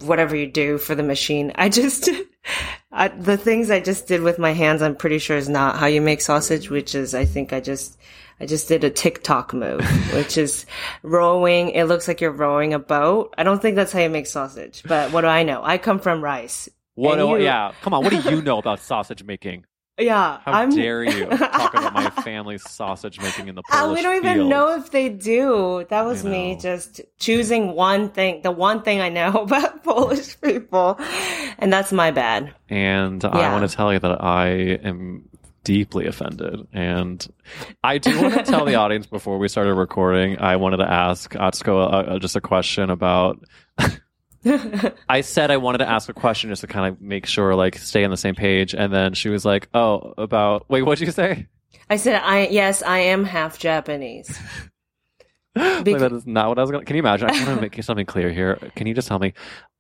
[0.01, 1.53] whatever you do for the machine.
[1.55, 2.09] I just,
[2.93, 5.87] I, the things I just did with my hands, I'm pretty sure is not how
[5.87, 7.99] you make sausage, which is, I think I just,
[8.41, 9.81] I just did a TikTok move,
[10.15, 10.67] which is
[11.03, 11.71] rowing.
[11.71, 13.35] It looks like you're rowing a boat.
[13.39, 15.63] I don't think that's how you make sausage, but what do I know?
[15.63, 16.69] I come from rice.
[16.95, 17.17] What?
[17.17, 17.73] Do- you- yeah.
[17.83, 18.05] Come on.
[18.05, 19.65] What do you know about sausage making?
[19.99, 20.41] Yeah.
[20.45, 24.03] How I'm, dare you talk about my family's sausage making in the Polish Uh, we
[24.03, 24.51] don't even fields.
[24.51, 25.87] know if they do.
[25.89, 30.99] That was me just choosing one thing, the one thing I know about Polish people.
[31.59, 32.53] And that's my bad.
[32.69, 35.29] And I want to tell you that I am
[35.63, 36.67] deeply offended.
[36.73, 37.27] And
[37.83, 41.33] I do want to tell the audience before we started recording, I wanted to ask
[41.33, 43.43] Atsuko uh, uh, just a question about
[45.09, 47.77] I said I wanted to ask a question just to kind of make sure, like,
[47.79, 48.75] stay on the same page.
[48.75, 51.47] And then she was like, "Oh, about wait, what'd you say?"
[51.89, 54.39] I said, "I yes, I am half Japanese."
[55.57, 56.83] Like, that is not what I was going.
[56.83, 57.31] to Can you imagine?
[57.31, 58.57] I want to make something clear here.
[58.75, 59.35] Can you just tell me,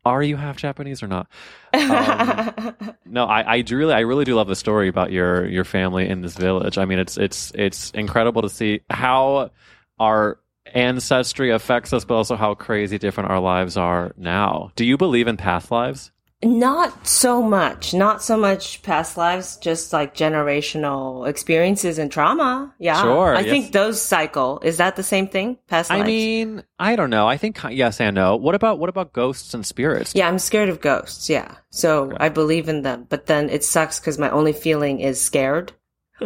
[0.05, 1.27] are you half Japanese or not?
[1.73, 5.65] Um, no, I, I do really, I really do love the story about your your
[5.65, 6.79] family in this village.
[6.79, 9.51] I mean, it's it's it's incredible to see how
[9.99, 14.73] our ancestry affects us, but also how crazy different our lives are now.
[14.77, 16.11] Do you believe in past lives?
[16.45, 17.95] Not so much.
[17.95, 22.75] Not so much past lives, just like generational experiences and trauma.
[22.79, 23.01] Yeah.
[23.01, 23.51] Sure, I yes.
[23.51, 24.61] think those cycle.
[24.63, 25.57] Is that the same thing?
[25.69, 26.07] Past I lives?
[26.07, 27.27] mean, I don't know.
[27.27, 28.37] I think yes and no.
[28.37, 30.15] What about what about ghosts and spirits?
[30.15, 31.31] yeah, I'm scared of ghosts.
[31.31, 31.55] Yeah.
[31.71, 35.73] So I believe in them, but then it sucks because my only feeling is scared.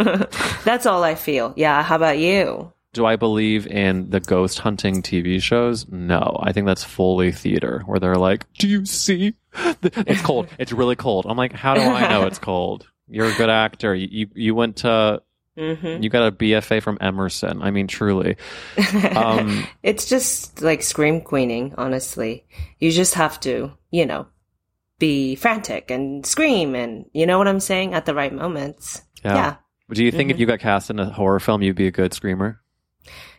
[0.64, 1.55] That's all I feel.
[1.57, 1.83] Yeah.
[1.85, 2.72] How about you?
[2.94, 5.87] Do I believe in the ghost hunting TV shows?
[5.88, 6.38] No.
[6.42, 9.35] I think that's fully theater where they're like, "Do you see?
[9.83, 10.48] It's cold.
[10.59, 13.94] It's really cold." I'm like, "How do I know it's cold?" You're a good actor.
[13.94, 15.22] You you, you went to
[15.57, 17.62] hmm you got a BFA from Emerson.
[17.62, 18.37] I mean, truly.
[19.14, 22.44] Um, it's just like scream queening, honestly.
[22.79, 24.27] You just have to, you know,
[24.98, 29.03] be frantic and scream and you know what I'm saying at the right moments.
[29.24, 29.35] yeah.
[29.35, 29.57] Yeah.
[29.92, 32.12] Do you think if you got cast in a horror film, you'd be a good
[32.12, 32.61] screamer?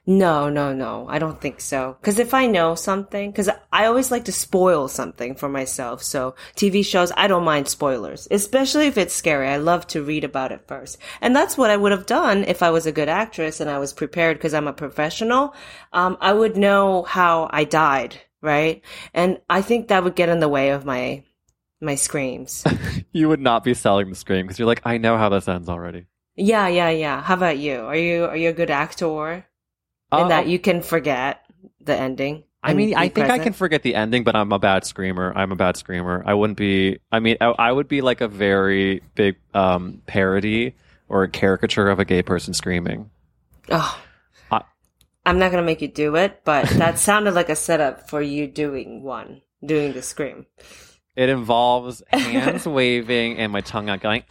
[0.09, 1.05] No, no, no.
[1.07, 1.95] I don't think so.
[2.01, 6.01] Cause if I know something, cause I always like to spoil something for myself.
[6.01, 9.47] So TV shows, I don't mind spoilers, especially if it's scary.
[9.47, 10.97] I love to read about it first.
[11.21, 13.77] And that's what I would have done if I was a good actress and I
[13.77, 15.53] was prepared cause I'm a professional.
[15.93, 18.81] Um, I would know how I died, right?
[19.13, 21.23] And I think that would get in the way of my,
[21.81, 22.63] my screams.
[23.11, 25.69] You would not be selling the scream because you're like, I know how this ends
[25.69, 26.07] already.
[26.35, 27.21] yeah, yeah, yeah.
[27.21, 27.81] How about you?
[27.81, 29.45] Are you, are you a good actor?
[30.11, 31.41] In Uh, that you can forget
[31.81, 32.43] the ending?
[32.61, 35.31] I mean, I think I can forget the ending, but I'm a bad screamer.
[35.35, 36.23] I'm a bad screamer.
[36.25, 36.99] I wouldn't be.
[37.11, 40.75] I mean, I, I would be like a very big um, parody
[41.07, 43.09] or a caricature of a gay person screaming.
[43.69, 44.01] Oh,
[44.51, 44.63] I-
[45.25, 48.45] I'm not gonna make you do it, but that sounded like a setup for you
[48.47, 50.45] doing one, doing the scream.
[51.15, 54.23] It involves hands waving and my tongue out going.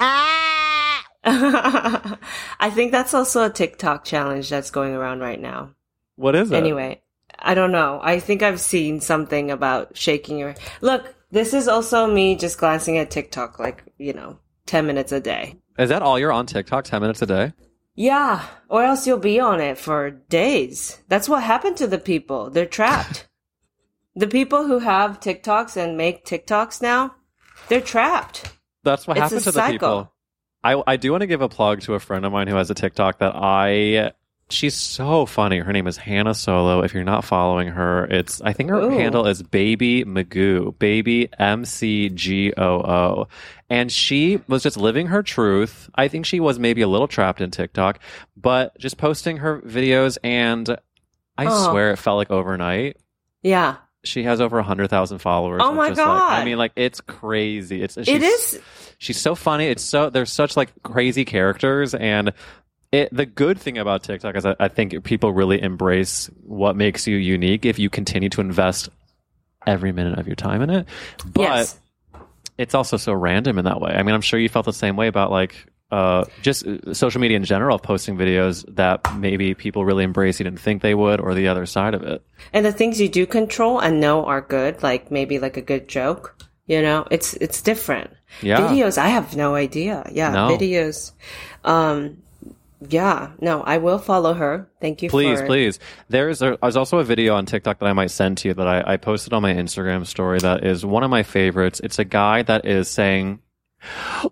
[2.60, 5.74] I think that's also a TikTok challenge that's going around right now.
[6.16, 6.56] What is it?
[6.56, 7.02] Anyway,
[7.38, 8.00] I don't know.
[8.02, 10.54] I think I've seen something about shaking your.
[10.80, 15.20] Look, this is also me just glancing at TikTok, like you know, ten minutes a
[15.20, 15.56] day.
[15.78, 16.84] is that all you're on TikTok?
[16.84, 17.52] Ten minutes a day?
[17.94, 20.98] Yeah, or else you'll be on it for days.
[21.08, 22.48] That's what happened to the people.
[22.48, 23.28] They're trapped.
[24.14, 27.14] the people who have TikToks and make TikToks now,
[27.68, 28.52] they're trapped.
[28.84, 29.72] That's what It's happened to the cycle.
[29.72, 30.12] people.
[30.64, 32.70] I I do want to give a plug to a friend of mine who has
[32.70, 34.12] a TikTok that I.
[34.50, 35.58] She's so funny.
[35.58, 36.82] Her name is Hannah Solo.
[36.82, 38.88] If you're not following her, it's I think her Ooh.
[38.88, 43.28] handle is Baby Magoo, Baby M C G O O,
[43.68, 45.90] and she was just living her truth.
[45.94, 48.00] I think she was maybe a little trapped in TikTok,
[48.38, 50.78] but just posting her videos, and
[51.36, 51.68] I Oh.
[51.70, 52.96] swear it felt like overnight.
[53.42, 53.76] Yeah,
[54.08, 55.60] She has over hundred thousand followers.
[55.62, 57.82] Oh my just, like- I mean, like it's crazy.
[57.82, 58.60] It's she's- is.
[58.98, 59.66] she's so funny.
[59.66, 62.32] It's so there's such like crazy characters, and
[62.90, 67.06] it the good thing about TikTok is I, I think people really embrace what makes
[67.06, 68.88] you unique if you continue to invest
[69.66, 70.88] every minute of your time in it.
[71.26, 71.80] But yes.
[72.56, 73.92] it's also so random in that way.
[73.92, 77.20] I mean, I'm sure you felt the same way about like uh, just uh, social
[77.20, 80.94] media in general, of posting videos that maybe people really embrace you didn't think they
[80.94, 82.22] would, or the other side of it.
[82.52, 85.88] And the things you do control and know are good, like maybe like a good
[85.88, 86.36] joke.
[86.66, 88.10] You know, it's it's different.
[88.42, 88.60] Yeah.
[88.60, 90.06] Videos, I have no idea.
[90.12, 90.48] Yeah, No.
[90.48, 91.12] videos.
[91.64, 92.18] Um,
[92.88, 94.68] yeah, no, I will follow her.
[94.80, 95.10] Thank you.
[95.10, 95.80] Please, for please.
[96.08, 98.68] There's a, there's also a video on TikTok that I might send to you that
[98.68, 101.80] I, I posted on my Instagram story that is one of my favorites.
[101.82, 103.40] It's a guy that is saying,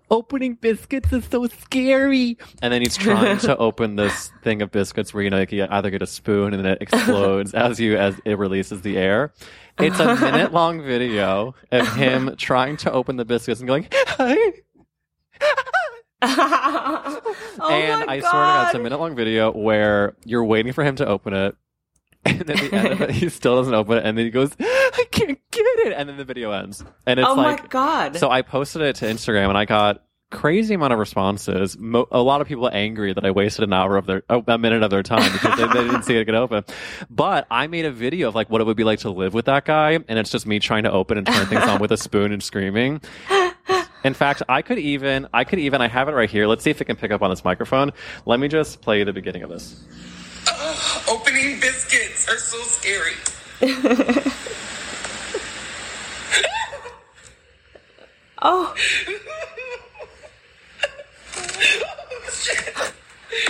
[0.09, 5.13] "Opening biscuits is so scary," and then he's trying to open this thing of biscuits
[5.13, 8.19] where you know you either get a spoon and then it explodes as you as
[8.25, 9.33] it releases the air.
[9.79, 14.53] It's a minute long video of him trying to open the biscuits and going, "Hi."
[16.21, 20.83] oh and I swear to God, it's a minute long video where you're waiting for
[20.83, 21.55] him to open it.
[22.27, 24.05] And then the end of it, he still doesn't open it.
[24.05, 25.93] And then he goes, I can't get it.
[25.93, 26.83] And then the video ends.
[27.05, 28.17] And it's oh like, oh like, my god!
[28.17, 31.77] so I posted it to Instagram and I got crazy amount of responses.
[31.77, 34.57] Mo- a lot of people angry that I wasted an hour of their, oh, a
[34.57, 36.63] minute of their time because they, they didn't see it get open.
[37.09, 39.45] But I made a video of like what it would be like to live with
[39.45, 39.91] that guy.
[40.07, 42.43] And it's just me trying to open and turn things on with a spoon and
[42.43, 43.01] screaming.
[44.03, 46.47] In fact, I could even, I could even, I have it right here.
[46.47, 47.91] Let's see if it can pick up on this microphone.
[48.25, 49.83] Let me just play the beginning of this.
[51.07, 53.13] Ugh, opening biscuits are so scary.
[58.39, 58.73] Oh.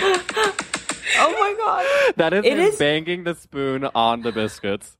[0.00, 2.14] oh my god.
[2.16, 4.96] That is It him is- banging the spoon on the biscuits.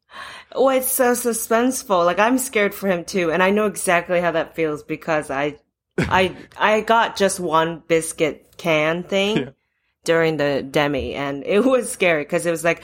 [0.53, 2.05] Oh, it's so suspenseful.
[2.07, 5.57] Like I'm scared for him too, and I know exactly how that feels because I,
[5.99, 9.51] I, I got just one biscuit can thing
[10.09, 12.83] during the demi, and it was scary because it was like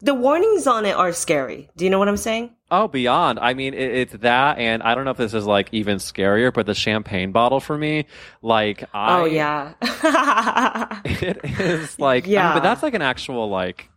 [0.00, 1.68] the warnings on it are scary.
[1.76, 2.50] Do you know what I'm saying?
[2.70, 3.38] Oh, beyond.
[3.38, 6.52] I mean, it, it's that, and I don't know if this is like even scarier,
[6.52, 8.06] but the champagne bottle for me,
[8.40, 9.74] like, I, oh yeah.
[11.04, 12.54] it is like, yeah, Yeah.
[12.54, 13.90] but that's like an actual like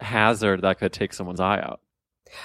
[0.00, 1.80] hazard that could take someone's eye out.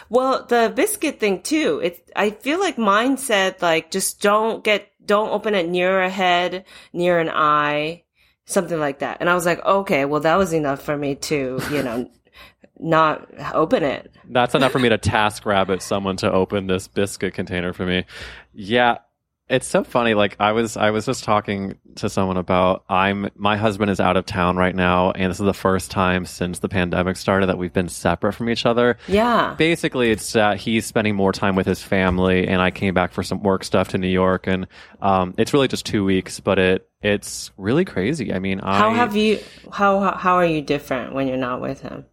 [0.09, 1.81] Well, the biscuit thing too.
[1.83, 6.09] It I feel like mine said like just don't get don't open it near a
[6.09, 8.03] head, near an eye,
[8.49, 9.17] something like that.
[9.19, 12.09] And I was like, okay, well that was enough for me to, you know,
[12.79, 14.15] not open it.
[14.29, 18.05] That's enough for me to TaskRabbit someone to open this biscuit container for me.
[18.53, 18.99] Yeah.
[19.49, 20.13] It's so funny.
[20.13, 24.15] Like I was, I was just talking to someone about I'm, my husband is out
[24.15, 25.11] of town right now.
[25.11, 28.49] And this is the first time since the pandemic started that we've been separate from
[28.49, 28.97] each other.
[29.07, 29.55] Yeah.
[29.57, 33.23] Basically, it's uh, he's spending more time with his family, and I came back for
[33.23, 34.67] some work stuff to New York, and
[35.01, 38.33] um, it's really just two weeks, but it it's really crazy.
[38.33, 39.39] I mean, I How have you
[39.71, 42.05] how- how are you different when you're not with him?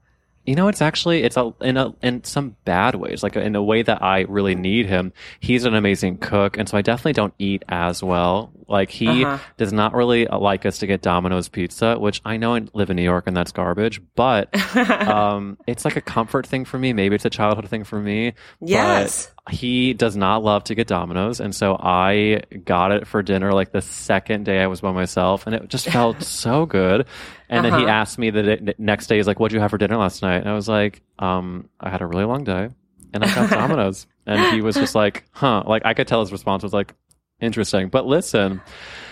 [0.47, 3.62] You know, it's actually it's a in a in some bad ways, like in a
[3.62, 5.12] way that I really need him.
[5.40, 8.53] He's an amazing cook, and so I definitely don't eat as well.
[8.68, 9.38] Like he Uh-huh.
[9.56, 12.96] does not really like us to get Domino's pizza, which I know I live in
[12.96, 16.92] New York and that's garbage, but um, it's like a comfort thing for me.
[16.92, 18.32] Maybe it's a childhood thing for me.
[18.60, 19.32] but Yes.
[19.50, 23.70] he does not love to get Domino's, and so I got it for dinner like
[23.72, 27.06] the second day I was by myself, and it just felt so good.
[27.48, 27.90] And then he Uh-huh.
[27.92, 30.48] asked me the next day, he's like, "What'd you have for dinner last night?" And
[30.48, 32.68] I was like, um, "I had a really long day,
[33.14, 36.32] and I got Domino's." and he was just like, "Huh?" Like I could tell his
[36.32, 36.94] response was like,
[37.41, 38.61] "Interesting." But listen,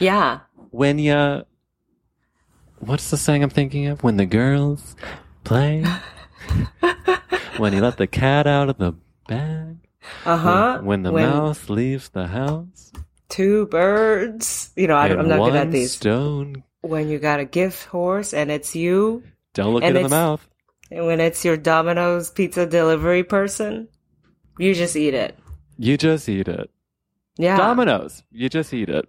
[0.01, 0.41] Yeah.
[0.70, 1.45] when you,
[2.79, 4.03] what's the saying I'm thinking of?
[4.03, 4.97] When the girls
[5.45, 5.85] play,
[7.59, 8.93] when you let the cat out of the
[9.29, 9.77] bag.
[10.27, 10.77] Uh-huh.
[10.79, 12.93] When, when the When- mouse leaves the house.
[13.31, 14.70] Two birds.
[14.77, 15.93] You know, I, I'm not good at these.
[15.93, 16.62] stone.
[16.83, 19.22] When you got a gift horse and it's you,
[19.55, 20.47] Don't look it in the mouth.
[20.91, 23.89] and when it's your Domino's pizza delivery person,
[24.59, 25.39] you just eat it.
[25.79, 26.70] You just eat it.
[27.37, 27.57] Yeah.
[27.57, 28.22] Dominoes.
[28.30, 29.09] You just eat it.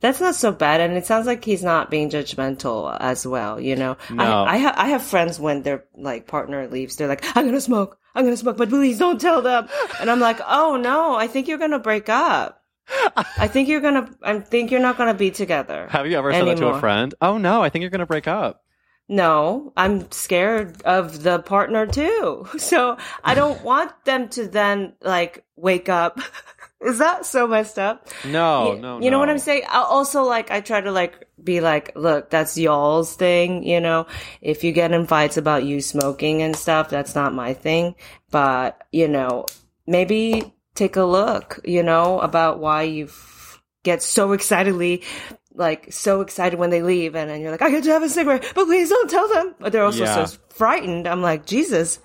[0.00, 3.58] That's not so bad, and it sounds like he's not being judgmental as well.
[3.58, 4.44] You know, No.
[4.44, 7.62] I I, ha- I have friends when their like partner leaves, they're like, "I'm gonna
[7.62, 11.28] smoke, I'm gonna smoke, but please don't tell them." And I'm like, "Oh no, I
[11.28, 12.62] think you're gonna break up.
[13.16, 16.46] I think you're gonna, I think you're not gonna be together." Have you ever said
[16.46, 17.14] that to a friend?
[17.22, 18.62] Oh no, I think you're going to break up.
[19.08, 22.46] No, I'm scared of the partner too.
[22.58, 26.20] So I don't want them to then like wake up.
[26.84, 28.08] Is that so messed up?
[28.24, 29.30] No, you, no, you know what.
[29.30, 29.62] I'm saying?
[29.68, 34.06] I also like I try to like be like, look, that's y'all's thing, you know.
[34.42, 37.94] If you get in fights about you smoking and stuff, that's not my thing.
[38.30, 39.46] But you know,
[39.86, 45.02] maybe take a look, you know, about why you f- get so excitedly.
[45.56, 48.08] Like so excited when they leave, and then you're like, "I get to have a
[48.10, 50.26] cigarette, but please don't tell them." But they're also Yeah.
[50.26, 51.06] so frightened.
[51.06, 51.98] I'm like, Jesus,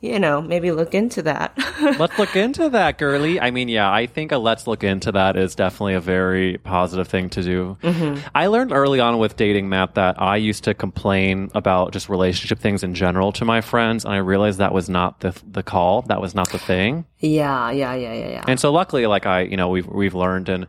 [0.00, 1.52] you know, maybe look into that.
[1.98, 3.40] let's look into that, girly.
[3.40, 7.08] I mean, yeah, I think a let's look into that is definitely a very positive
[7.08, 7.76] thing to do.
[7.82, 8.26] Mm-hmm.
[8.34, 12.58] I learned early on with dating Matt that I used to complain about just relationship
[12.58, 16.02] things in general to my friends, and I realized that was not the the call.
[16.02, 17.04] That was not the thing.
[17.20, 18.44] yeah, yeah, yeah, yeah, yeah.
[18.48, 20.66] And so luckily, like I, you know, we've we've learned and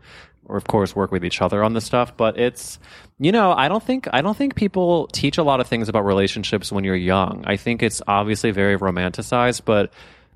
[0.50, 2.16] of course work with each other on this stuff.
[2.16, 2.80] But it's
[3.20, 6.06] you know, I don't think I don't think people teach a lot of things about
[6.06, 7.44] relationships when you're young.
[7.46, 9.92] I think it's obviously very romanticized, but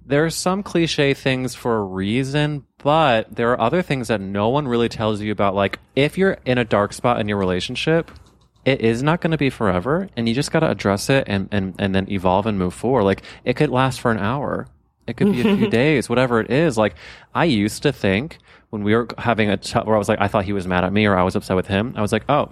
[0.06, 4.68] there's some cliche things for a reason, but there are other things that no one
[4.68, 5.56] really tells you about.
[5.56, 8.10] Like if you're in a dark spot in your relationship,
[8.66, 11.48] it is not going to be forever, and you just got to address it and,
[11.52, 13.04] and and then evolve and move forward.
[13.04, 14.68] Like it could last for an hour,
[15.06, 16.78] it could be a few days, whatever it is.
[16.78, 16.96] Like
[17.34, 18.38] I used to think
[18.70, 20.84] when we were having a t- where I was like, I thought he was mad
[20.84, 21.94] at me or I was upset with him.
[21.98, 22.52] I was like, oh.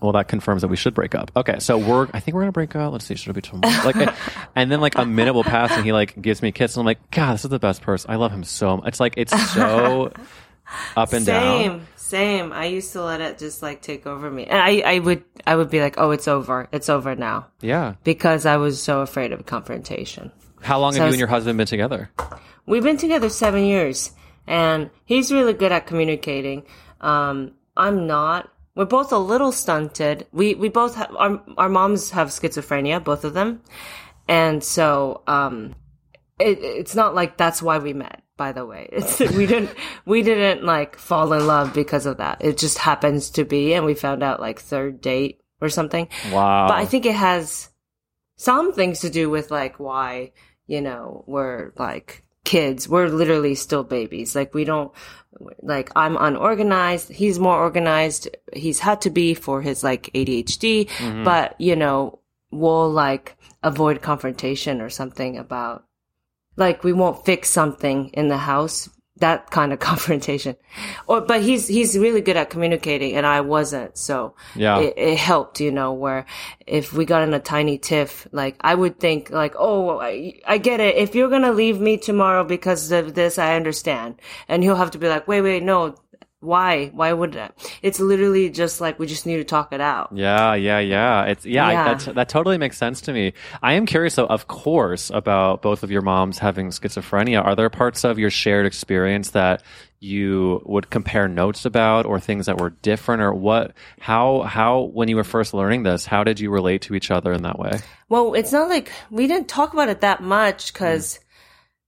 [0.00, 1.30] Well, that confirms that we should break up.
[1.34, 2.08] Okay, so we're.
[2.12, 2.92] I think we're gonna break up.
[2.92, 3.14] Let's see.
[3.14, 3.72] Should it be tomorrow?
[3.84, 4.14] Like,
[4.54, 6.82] and then like a minute will pass, and he like gives me a kiss, and
[6.82, 8.10] I'm like, God, this is the best person.
[8.10, 8.76] I love him so.
[8.78, 8.88] much.
[8.88, 10.12] It's like it's so
[10.96, 11.60] up and same, down.
[11.62, 11.86] same.
[11.96, 12.52] Same.
[12.52, 15.56] I used to let it just like take over me, and I, I would, I
[15.56, 16.68] would be like, "Oh, it's over.
[16.70, 17.94] It's over now," Yeah.
[18.04, 20.32] because I was so afraid of confrontation.
[20.60, 22.10] How long So have you and your husband been together?
[22.66, 24.10] We've been together seven years,
[24.46, 26.64] and he's really good at communicating.
[27.00, 28.50] Um, I'm not.
[28.74, 30.26] We're both a little stunted.
[30.32, 33.62] We we both have our our moms have schizophrenia, both of them,
[34.28, 35.74] and so um,
[36.38, 38.22] it, it's not like that's why we met.
[38.36, 38.88] by the way.
[38.92, 39.70] It's, we didn't,
[40.06, 42.38] we didn't like fall in love because of that.
[42.44, 46.08] It just happens to be, and we found out like third date or something.
[46.32, 46.66] Wow.
[46.68, 47.70] But I think it has
[48.36, 50.32] some things to do with like why,
[50.66, 52.88] you know, we're like kids.
[52.88, 54.34] We're literally still babies.
[54.36, 54.92] Like we don't,
[55.62, 57.10] like I'm unorganized.
[57.10, 58.28] He's more organized.
[58.52, 61.24] He's had to be for his like ADHD, Mm-hmm.
[61.24, 62.20] but you know,
[62.50, 65.84] we'll like avoid confrontation or something about
[66.56, 68.88] like we won't fix something in the house
[69.18, 70.56] that kind of confrontation.
[71.06, 73.96] Or but he's he's really good at communicating and i wasn't.
[73.96, 74.80] So Yeah.
[74.80, 76.26] it, it helped you know where
[76.66, 80.58] if we got in a tiny tiff like i would think like oh I, I
[80.58, 80.96] get it.
[80.96, 84.16] If you're gonna leave me tomorrow because of this i understand.
[84.48, 85.94] And he'll have to be like wait wait no
[86.44, 90.10] why why would it it's literally just like we just need to talk it out
[90.12, 91.24] Yeah, yeah, yeah.
[91.24, 91.94] It's yeah, Yeah.
[91.94, 93.32] That, that totally makes sense to me.
[93.62, 97.44] I am curious though, of course, about both of your moms having schizophrenia.
[97.44, 99.62] Are there parts of your shared experience that
[100.00, 105.08] you would compare notes about or things that were different or what how how when
[105.08, 107.80] you were first learning this, how did you relate to each other in that way?
[108.08, 111.18] Well, it's not like we didn't talk about it that much because,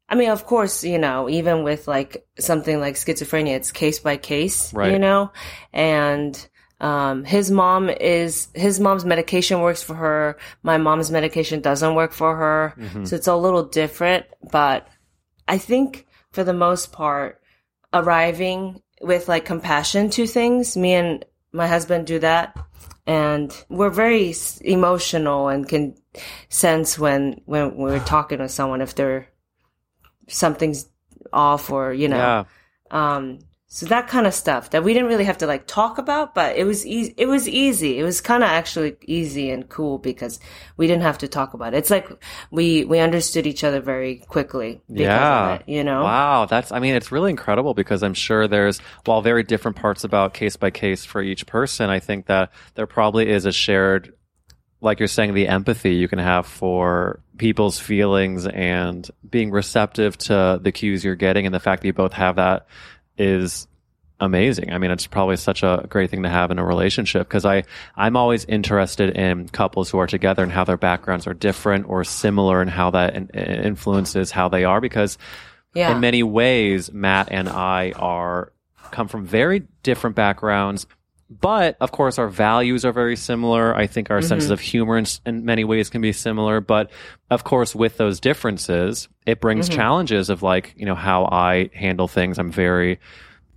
[0.09, 4.17] I mean, of course, you know, even with like something like schizophrenia, it's case by
[4.17, 4.93] case, Right.
[4.93, 5.33] you know,
[5.73, 6.49] and,
[6.81, 10.37] um, his mom is, his mom's medication works for her.
[10.63, 12.75] My mom's medication doesn't work for her.
[13.05, 14.87] So it's a little different, but
[15.49, 17.41] I think for the most part,
[17.95, 22.57] arriving with like compassion to things, me and my husband do that.
[23.07, 25.95] And we're very emotional and can
[26.49, 29.29] sense when, when we're talking to someone if they're,
[30.29, 30.89] something's
[31.33, 32.45] off or, you know, Yeah.
[32.91, 36.35] um, so that kind of stuff that we didn't really have to like talk about,
[36.35, 37.13] but it was easy.
[37.19, 37.99] It was easy.
[37.99, 40.39] It was kind of actually easy and cool because
[40.77, 41.79] we didn't have to talk about it.
[41.79, 42.09] It's like
[42.51, 44.81] we we understood each other very quickly.
[44.89, 45.55] Because Yeah.
[45.55, 46.05] of it, you know.
[46.05, 50.05] Wow, that's I mean it's really incredible because I'm sure there's while very different parts
[50.05, 54.15] about case by case for each person, I think that there probably is a shared
[54.81, 60.59] like you're saying the empathy you can have for people's feelings and being receptive to
[60.63, 62.67] the cues you're getting and the fact that you both have that
[63.19, 63.67] is
[64.19, 64.73] amazing.
[64.73, 67.65] I mean, it's probably such a great thing to have in a relationship because I
[67.97, 72.03] I'm always interested in couples who are together and how their backgrounds are different or
[72.05, 75.19] similar and how that in, influences how they are because
[75.75, 75.93] Yeah.
[75.93, 78.53] in many ways Matt and I are
[78.91, 80.87] come from very different backgrounds
[81.29, 84.29] but of course our values are very similar i think our mm-hmm.
[84.29, 86.91] senses of humor in, in many ways can be similar but
[87.31, 89.77] of course with those differences it brings mm-hmm.
[89.77, 93.01] challenges of like you know how i handle things i'm very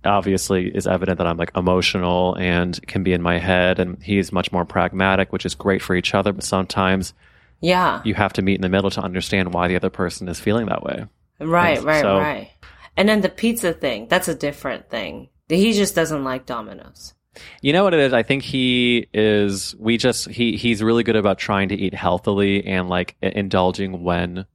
[0.04, 4.32] obviously is evident that i'm like emotional and can be in my head and he's
[4.32, 7.12] much more pragmatic which is great for each other but sometimes
[7.60, 8.00] yeah.
[8.04, 10.66] you have to meet in the middle to understand why the other person is feeling
[10.66, 11.04] that way
[11.40, 11.82] Right.
[11.82, 12.02] Right.
[12.02, 12.50] So- right.
[12.96, 14.08] And then the pizza thing.
[14.08, 15.28] That's a different thing.
[15.48, 17.14] He just doesn't like Domino's.
[17.62, 18.12] You know what it is?
[18.12, 19.74] I think he is.
[19.78, 24.46] We just he he's really good about trying to eat healthily and like indulging when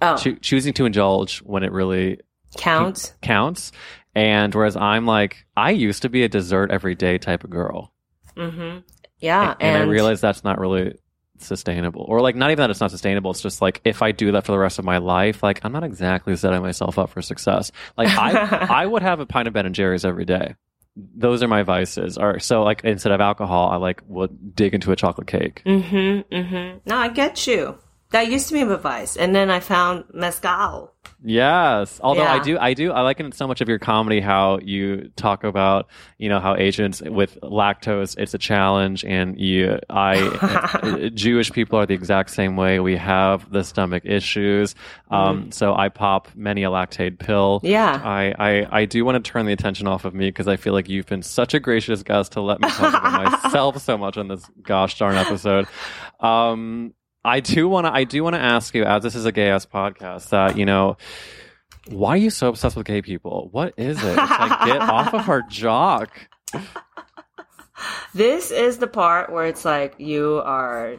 [0.00, 2.20] Oh, choo- choosing to indulge when it really
[2.58, 3.14] counts.
[3.22, 3.72] counts.
[4.14, 7.92] And whereas I'm like, I used to be a dessert every day type of girl,
[8.36, 8.80] Mm-hmm.
[9.20, 9.54] Yeah.
[9.60, 10.98] and, I realize that's not really
[11.38, 12.04] sustainable.
[12.08, 13.30] Or like, not even that it's not sustainable.
[13.30, 15.72] It's just like if I do that for the rest of my life, like I'm
[15.72, 17.72] not exactly setting myself up for success.
[17.96, 20.56] Like I I would have a pint of Ben and Jerry's every day.
[20.96, 22.18] Those are my vices.
[22.18, 25.62] Or so like instead of alcohol, I like would dig into a chocolate cake.
[25.64, 26.34] Mm-hmm.
[26.34, 26.78] Mm-hmm.
[26.86, 27.78] No, I get you.
[28.12, 30.92] That used to be my vice, and then I found mezcal.
[31.24, 32.00] Yes.
[32.02, 35.10] Although I do, I do, I like in so much of your comedy how you
[35.16, 35.88] talk about,
[36.18, 41.86] you know, how Asians with lactose, it's a challenge, and you, I, Jewish people are
[41.86, 42.80] the exact same way.
[42.80, 44.74] We have the stomach issues,
[45.10, 47.60] um, so I pop many a Lactaid pill.
[47.62, 48.00] Yeah.
[48.02, 50.72] I, I, I do want to turn the attention off of me because I feel
[50.72, 54.16] like you've been such a gracious guest to let me talk about myself so much
[54.16, 55.66] on this gosh darn episode.
[56.20, 56.94] Um,
[57.24, 57.92] I do want to.
[57.92, 60.66] I do want to ask you, as this is a gay ass podcast, that you
[60.66, 60.96] know,
[61.88, 63.48] why are you so obsessed with gay people?
[63.52, 64.10] What is it?
[64.10, 66.28] It's like get off of our jock.
[68.14, 70.96] This is the part where it's like you are,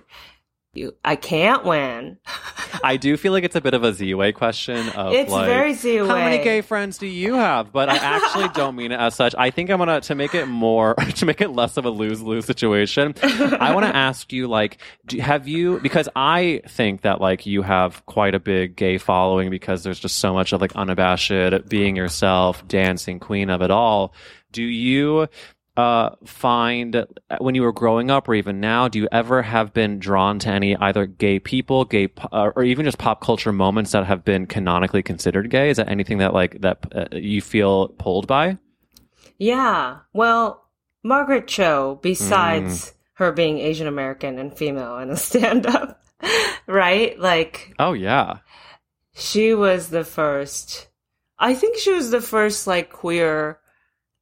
[0.74, 0.96] you.
[1.04, 2.18] I can't win.
[2.84, 4.90] I do feel like it's a bit of a Z-way question.
[4.90, 6.08] Of It's like, very Z-way.
[6.08, 7.72] How many gay friends do you have?
[7.72, 9.36] But I actually don't mean it as such.
[9.38, 12.22] I think I'm gonna to make it more to make it less of a lose
[12.22, 13.14] lose situation.
[13.22, 15.80] I want to ask you, like, do, have you?
[15.80, 20.18] Because I think that like you have quite a big gay following because there's just
[20.18, 21.24] so much of like unabashed
[21.70, 24.14] being yourself, dancing, queen of it all.
[24.52, 25.28] Do you?
[25.76, 27.06] Uh, find uh,
[27.40, 28.88] when you were growing up or even now?
[28.88, 32.86] Do you ever have been drawn to any either gay people, gay, uh, or even
[32.86, 35.70] just pop culture moments that have been canonically considered gay?
[35.70, 38.58] Is that anything that like that uh, you feel pulled by?
[39.38, 40.00] Yeah.
[40.14, 40.64] Well,
[41.04, 46.02] Margaret Cho, besides her being Asian American and female and a stand up,
[46.68, 47.20] right?
[47.20, 48.38] Like, Oh yeah,
[49.16, 50.88] she was the first,
[51.38, 53.60] I think she was the first, like, queer,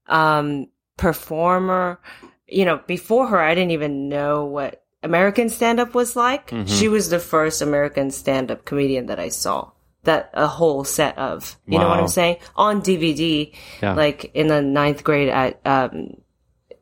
[0.07, 0.67] um,
[1.01, 1.99] performer.
[2.47, 6.51] You know, before her, I didn't even know what American stand up was like.
[6.51, 6.67] Mhm.
[6.69, 9.71] She was the first American stand up comedian that I saw.
[10.03, 12.37] That a whole set of, you know what I'm saying?
[12.55, 13.51] On DVD,
[13.83, 13.93] yeah.
[13.93, 16.15] like in the ninth grade at um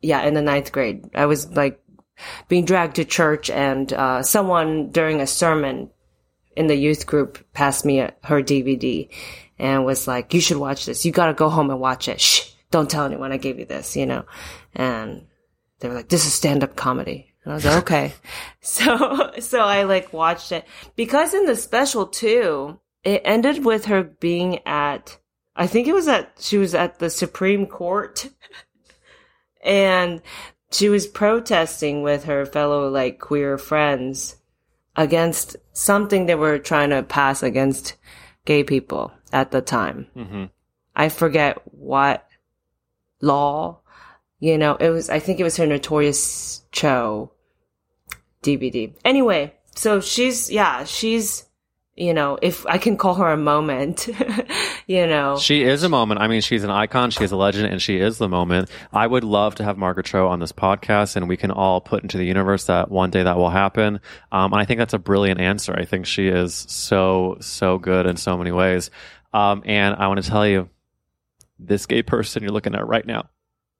[0.02, 1.82] yeah in the ninth grade i was like
[2.48, 5.90] being dragged to church and uh someone during a sermon
[6.56, 9.10] in the youth group passed me a, her dvd
[9.60, 12.49] and was like you should watch this you gotta go home and watch it shh
[12.72, 14.26] don't tell anyone i gave you this you know?
[14.76, 15.26] And
[15.80, 17.34] they were like this is stand-up comedy.
[17.44, 18.14] And i was like okay.
[18.62, 20.66] So so i like watched it.
[20.96, 25.18] Because in the special too it ended with her being at
[25.56, 28.30] I think it was at she was at the Supreme Court.
[29.62, 30.22] And
[30.72, 34.38] she was protesting with her fellow like queer friends
[34.96, 37.96] against something they were trying to pass against
[38.46, 40.08] gay people at the time.
[40.14, 40.46] hmm
[40.96, 42.28] I forget what
[43.22, 43.80] law,
[44.40, 47.32] you know, it was I think it was her Notorious Cho
[48.44, 48.94] DVD.
[49.04, 51.46] Anyway, so she's yeah, she's
[52.00, 54.08] you know, if I can call her a moment,
[54.88, 55.38] you know.
[55.38, 56.22] She is a moment.
[56.22, 57.12] I mean, she's an icon.
[57.12, 58.70] She is a legend, and she is the moment.
[58.94, 62.02] I would love to have Margaret Cho on this podcast, and we can all put
[62.02, 64.00] into the universe that one day that will happen.
[64.32, 65.74] Um, and I think that's a brilliant answer.
[65.78, 68.92] I think she is so so good in so many ways.
[69.34, 70.70] Um, and I want to tell you,
[71.60, 73.30] this gay person you're looking at right now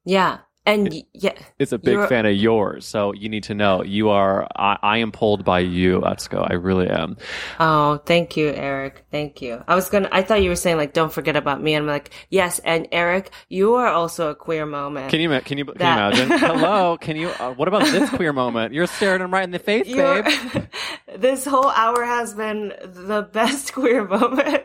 [0.04, 0.38] Yeah.
[0.66, 2.84] And y- yeah, is a big fan of yours.
[2.86, 4.46] So you need to know you are.
[4.54, 6.46] I, I am pulled by you, Atsuko.
[6.48, 7.16] I really am.
[7.58, 9.06] Oh, thank you, Eric.
[9.10, 9.64] Thank you.
[9.66, 11.74] I was gonna, I thought you were saying like, don't forget about me.
[11.74, 12.58] I'm like, yes.
[12.58, 15.08] And Eric, you are also a queer moment.
[15.10, 16.38] Can you can you can you That- imagine?
[16.38, 17.30] Hello, can you?
[17.30, 18.74] Uh, what about this queer moment?
[18.74, 20.64] You're staring him right in the face, You're- babe.
[21.16, 24.64] this whole hour has been the best queer moment.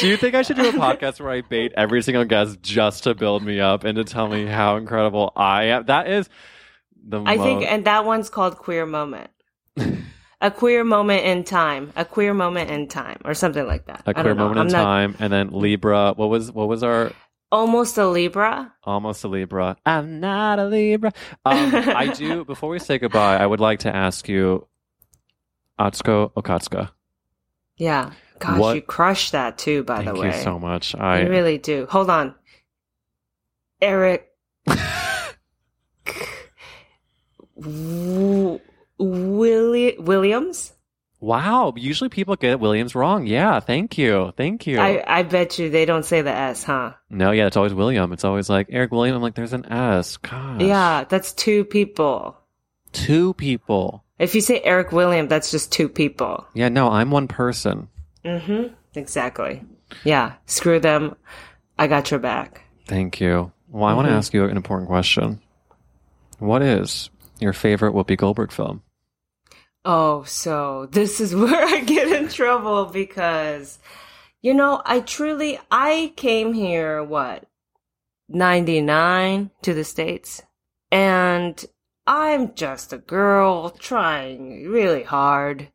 [0.00, 3.04] Do you think I should do a podcast where I bait every single guest just
[3.04, 5.84] to build me up and to tell me how incredible I am?
[5.86, 6.28] That is
[7.06, 9.30] the I think, and that one's called queer moment.
[10.40, 11.92] a queer moment in time.
[11.96, 14.02] A queer moment in time, or something like that.
[14.06, 16.14] a queer moment in I'm not- time, and then Libra.
[16.16, 17.12] What was what was our
[17.52, 18.72] Almost a Libra.
[18.82, 19.76] almost a Libra?
[19.86, 21.12] I'm not a Libra.
[21.44, 22.44] Um, I do.
[22.46, 24.66] Before we say goodbye, I would like to ask you,
[25.78, 26.90] Atsuko Okatsuka.
[27.76, 28.12] Yeah.
[28.38, 29.82] Gosh, What- you crushed that too.
[29.84, 30.94] By Thank the way, Thank you so much.
[30.94, 31.86] I You really do.
[31.90, 32.34] Hold on.
[33.80, 34.28] Eric
[37.60, 38.60] W-
[38.98, 40.72] Willi- Williams?
[41.20, 41.72] wow.
[41.76, 43.26] Usually people get Williams wrong.
[43.26, 43.58] Yeah.
[43.60, 44.32] Thank you.
[44.36, 44.78] Thank you.
[44.78, 46.92] I, I bet you they don't say the S, huh?
[47.08, 48.12] No, yeah, it's always William.
[48.12, 49.16] It's always like Eric William.
[49.16, 50.16] I'm like, there's an S.
[50.18, 50.60] Gosh.
[50.60, 52.36] Yeah, that's two people.
[52.92, 54.03] Two people.
[54.18, 56.46] If you say Eric William, that's just two people.
[56.54, 57.88] Yeah, no, I'm one person.
[58.24, 58.74] Mm-hmm.
[58.94, 59.62] Exactly.
[60.04, 60.34] Yeah.
[60.46, 61.16] Screw them.
[61.78, 62.62] I got your back.
[62.86, 63.52] Thank you.
[63.68, 65.40] Well, I want to ask you an important question.
[66.38, 67.10] What is
[67.40, 68.82] your favorite Whoopi Goldberg film?
[69.84, 73.78] Oh, so this is where I get in trouble because,
[74.42, 77.46] you know, I truly, I came here, what,
[78.28, 80.42] 99 to the States.
[80.92, 81.62] And
[82.06, 85.68] I'm just a girl trying really hard.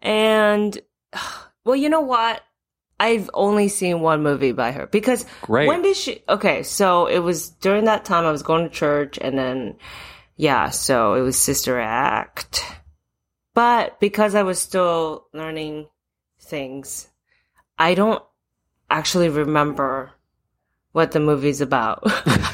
[0.00, 0.78] And,
[1.64, 2.42] well, you know what?
[3.00, 5.66] I've only seen one movie by her because Great.
[5.66, 6.22] when did she?
[6.28, 9.74] Okay, so it was during that time I was going to church, and then
[10.36, 12.64] yeah, so it was Sister Act.
[13.54, 15.88] But because I was still learning
[16.40, 17.08] things,
[17.76, 18.22] I don't
[18.88, 20.12] actually remember
[20.92, 22.04] what the movie's about.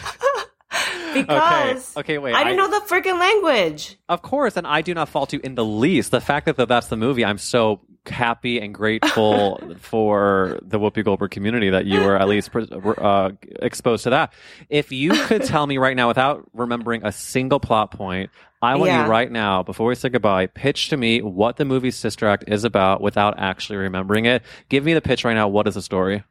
[1.27, 2.35] because okay, okay, wait.
[2.35, 3.97] I didn't know the freaking language.
[4.09, 6.11] Of course, and I do not fault you in the least.
[6.11, 11.05] The fact that the, that's the movie, I'm so happy and grateful for the Whoopi
[11.05, 14.33] Goldberg community that you were at least uh, exposed to that.
[14.71, 18.31] If you could tell me right now, without remembering a single plot point,
[18.63, 19.05] I want Yeah.
[19.05, 22.45] you right now, before we say goodbye, pitch to me what the movie Sister Act
[22.49, 24.43] is about without actually remembering it.
[24.69, 25.49] Give me the pitch right now.
[25.49, 26.25] What is the story?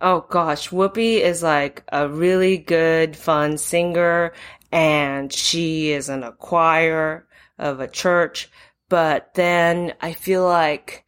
[0.00, 4.34] Oh gosh, Whoopi is like a really good, fun singer,
[4.70, 7.26] and she is in a choir
[7.58, 8.50] of a church.
[8.90, 11.06] But then I feel like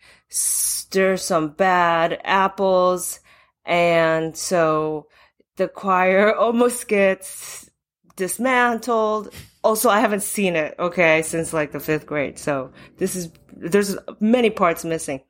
[0.91, 3.21] there's some bad apples,
[3.67, 5.09] and so
[5.57, 7.71] the choir almost gets
[8.17, 9.35] dismantled.
[9.63, 12.39] Also, I haven't seen it, okay, since like the fifth grade.
[12.39, 15.21] So this is, there's many parts missing.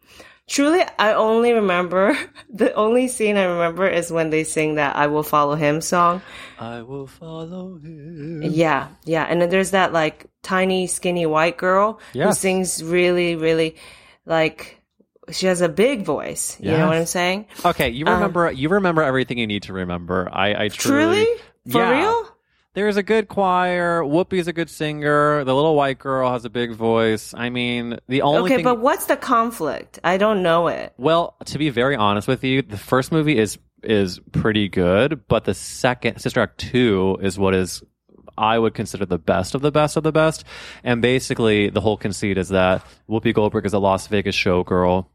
[0.48, 2.18] Truly, I only remember,
[2.52, 6.22] the only scene I remember is when they sing that I Will Follow Him song.
[6.58, 8.42] I will follow him.
[8.42, 9.24] Yeah, yeah.
[9.24, 13.76] And then there's that like tiny, skinny white girl who sings really, really
[14.26, 14.80] like
[15.30, 16.58] she has a big voice.
[16.60, 17.46] You know what I'm saying?
[17.64, 20.28] Okay, you um, remember you remember everything you need to remember.
[20.32, 21.24] I, I Truly?
[21.24, 21.26] truly,
[21.70, 21.90] For Yeah.
[21.90, 22.28] real?
[22.74, 24.02] There's a good choir.
[24.02, 25.42] Whoopi's a good singer.
[25.44, 27.34] The little white girl has a big voice.
[27.34, 28.64] I mean, the only Okay, thing.
[28.64, 29.98] but what's the conflict?
[30.04, 30.92] I don't know it.
[30.96, 35.44] well, to be very honest with you, the first movie is is pretty good, but
[35.44, 37.82] the second Sister Act two is what is
[38.36, 40.44] I would consider the best of the best of the best.
[40.84, 45.06] And basically, the whole conceit is that Whoopi Goldberg is a Las Vegas showgirl.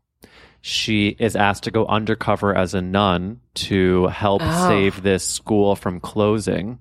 [0.61, 4.67] She is asked to go undercover as a nun to help Oh.
[4.69, 6.79] save this school from closing.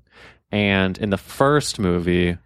[0.52, 2.36] And in the first movie,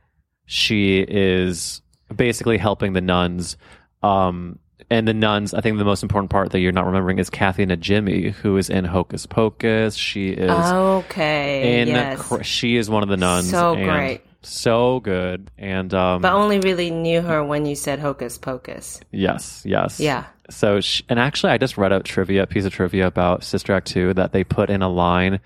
[0.46, 1.82] she is
[2.14, 3.57] basically helping the nuns.
[4.02, 7.28] Um, and the nuns, I think the most important part that you're not remembering is
[7.28, 9.96] Kathy Najimy, who is in Hocus Pocus.
[9.96, 11.80] She is Okay.
[11.80, 12.46] in yes.
[12.46, 13.50] she is one of the nuns.
[13.50, 14.20] So great.
[14.42, 15.50] so good.
[15.59, 19.00] And um, but only really knew her when you said Hocus Pocus.
[19.11, 20.24] yes, yes, Yeah.
[20.48, 23.88] So, sh and actually, I just read a trivia piece of trivia about Sister Act
[23.88, 25.40] Two that they put in a line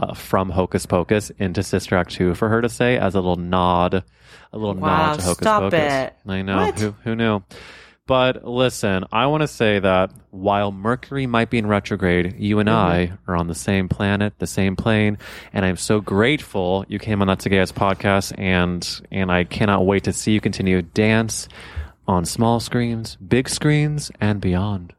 [0.00, 3.36] uh, from Hocus Pocus into Sister Act Two for her to say as a little
[3.36, 5.74] nod, a little Wow, nod to Hocus Pocus.
[5.74, 6.14] it.
[6.26, 6.78] I know What?
[6.78, 7.42] who who knew.
[8.06, 12.68] But listen, I want to say that while Mercury might be in retrograde, you and
[12.68, 13.12] Mm-hmm.
[13.12, 15.16] I are on the same planet, the same plane,
[15.52, 19.44] and I'm so grateful you came on That's a Gay Ass podcast, and and I
[19.44, 21.46] cannot wait to see you continue to dance
[22.08, 24.92] on small screens, big screens, and beyond.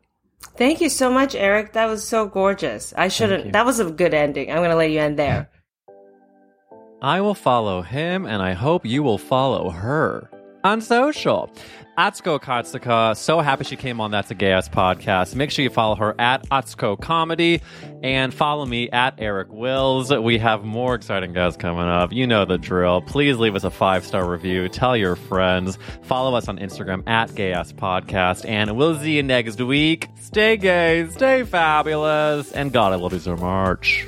[0.58, 1.74] Thank you so much, Eric.
[1.74, 2.94] That was so gorgeous.
[2.98, 3.54] I shouldn't.
[3.54, 4.52] That was a good ending.
[4.52, 5.50] I'm going to let you end there.
[7.02, 10.30] I will follow him, and I hope you will follow her
[10.64, 11.52] on social.
[11.98, 15.36] Atsuko Okatsuka, so happy she came on That's a Gay Ass podcast.
[15.36, 17.62] Make sure you follow her at Atsuko Comedy
[18.02, 20.12] and follow me at Eric Wills.
[20.12, 22.14] We have more exciting guests coming up.
[22.14, 23.02] You know the drill.
[23.02, 24.70] Please leave us a five star review.
[24.70, 25.78] Tell your friends.
[26.04, 28.48] Follow us on Instagram at Gay Ass Podcast.
[28.48, 30.08] And we'll see you next week.
[30.22, 34.08] Stay gay, stay fabulous, and God, I love you so much.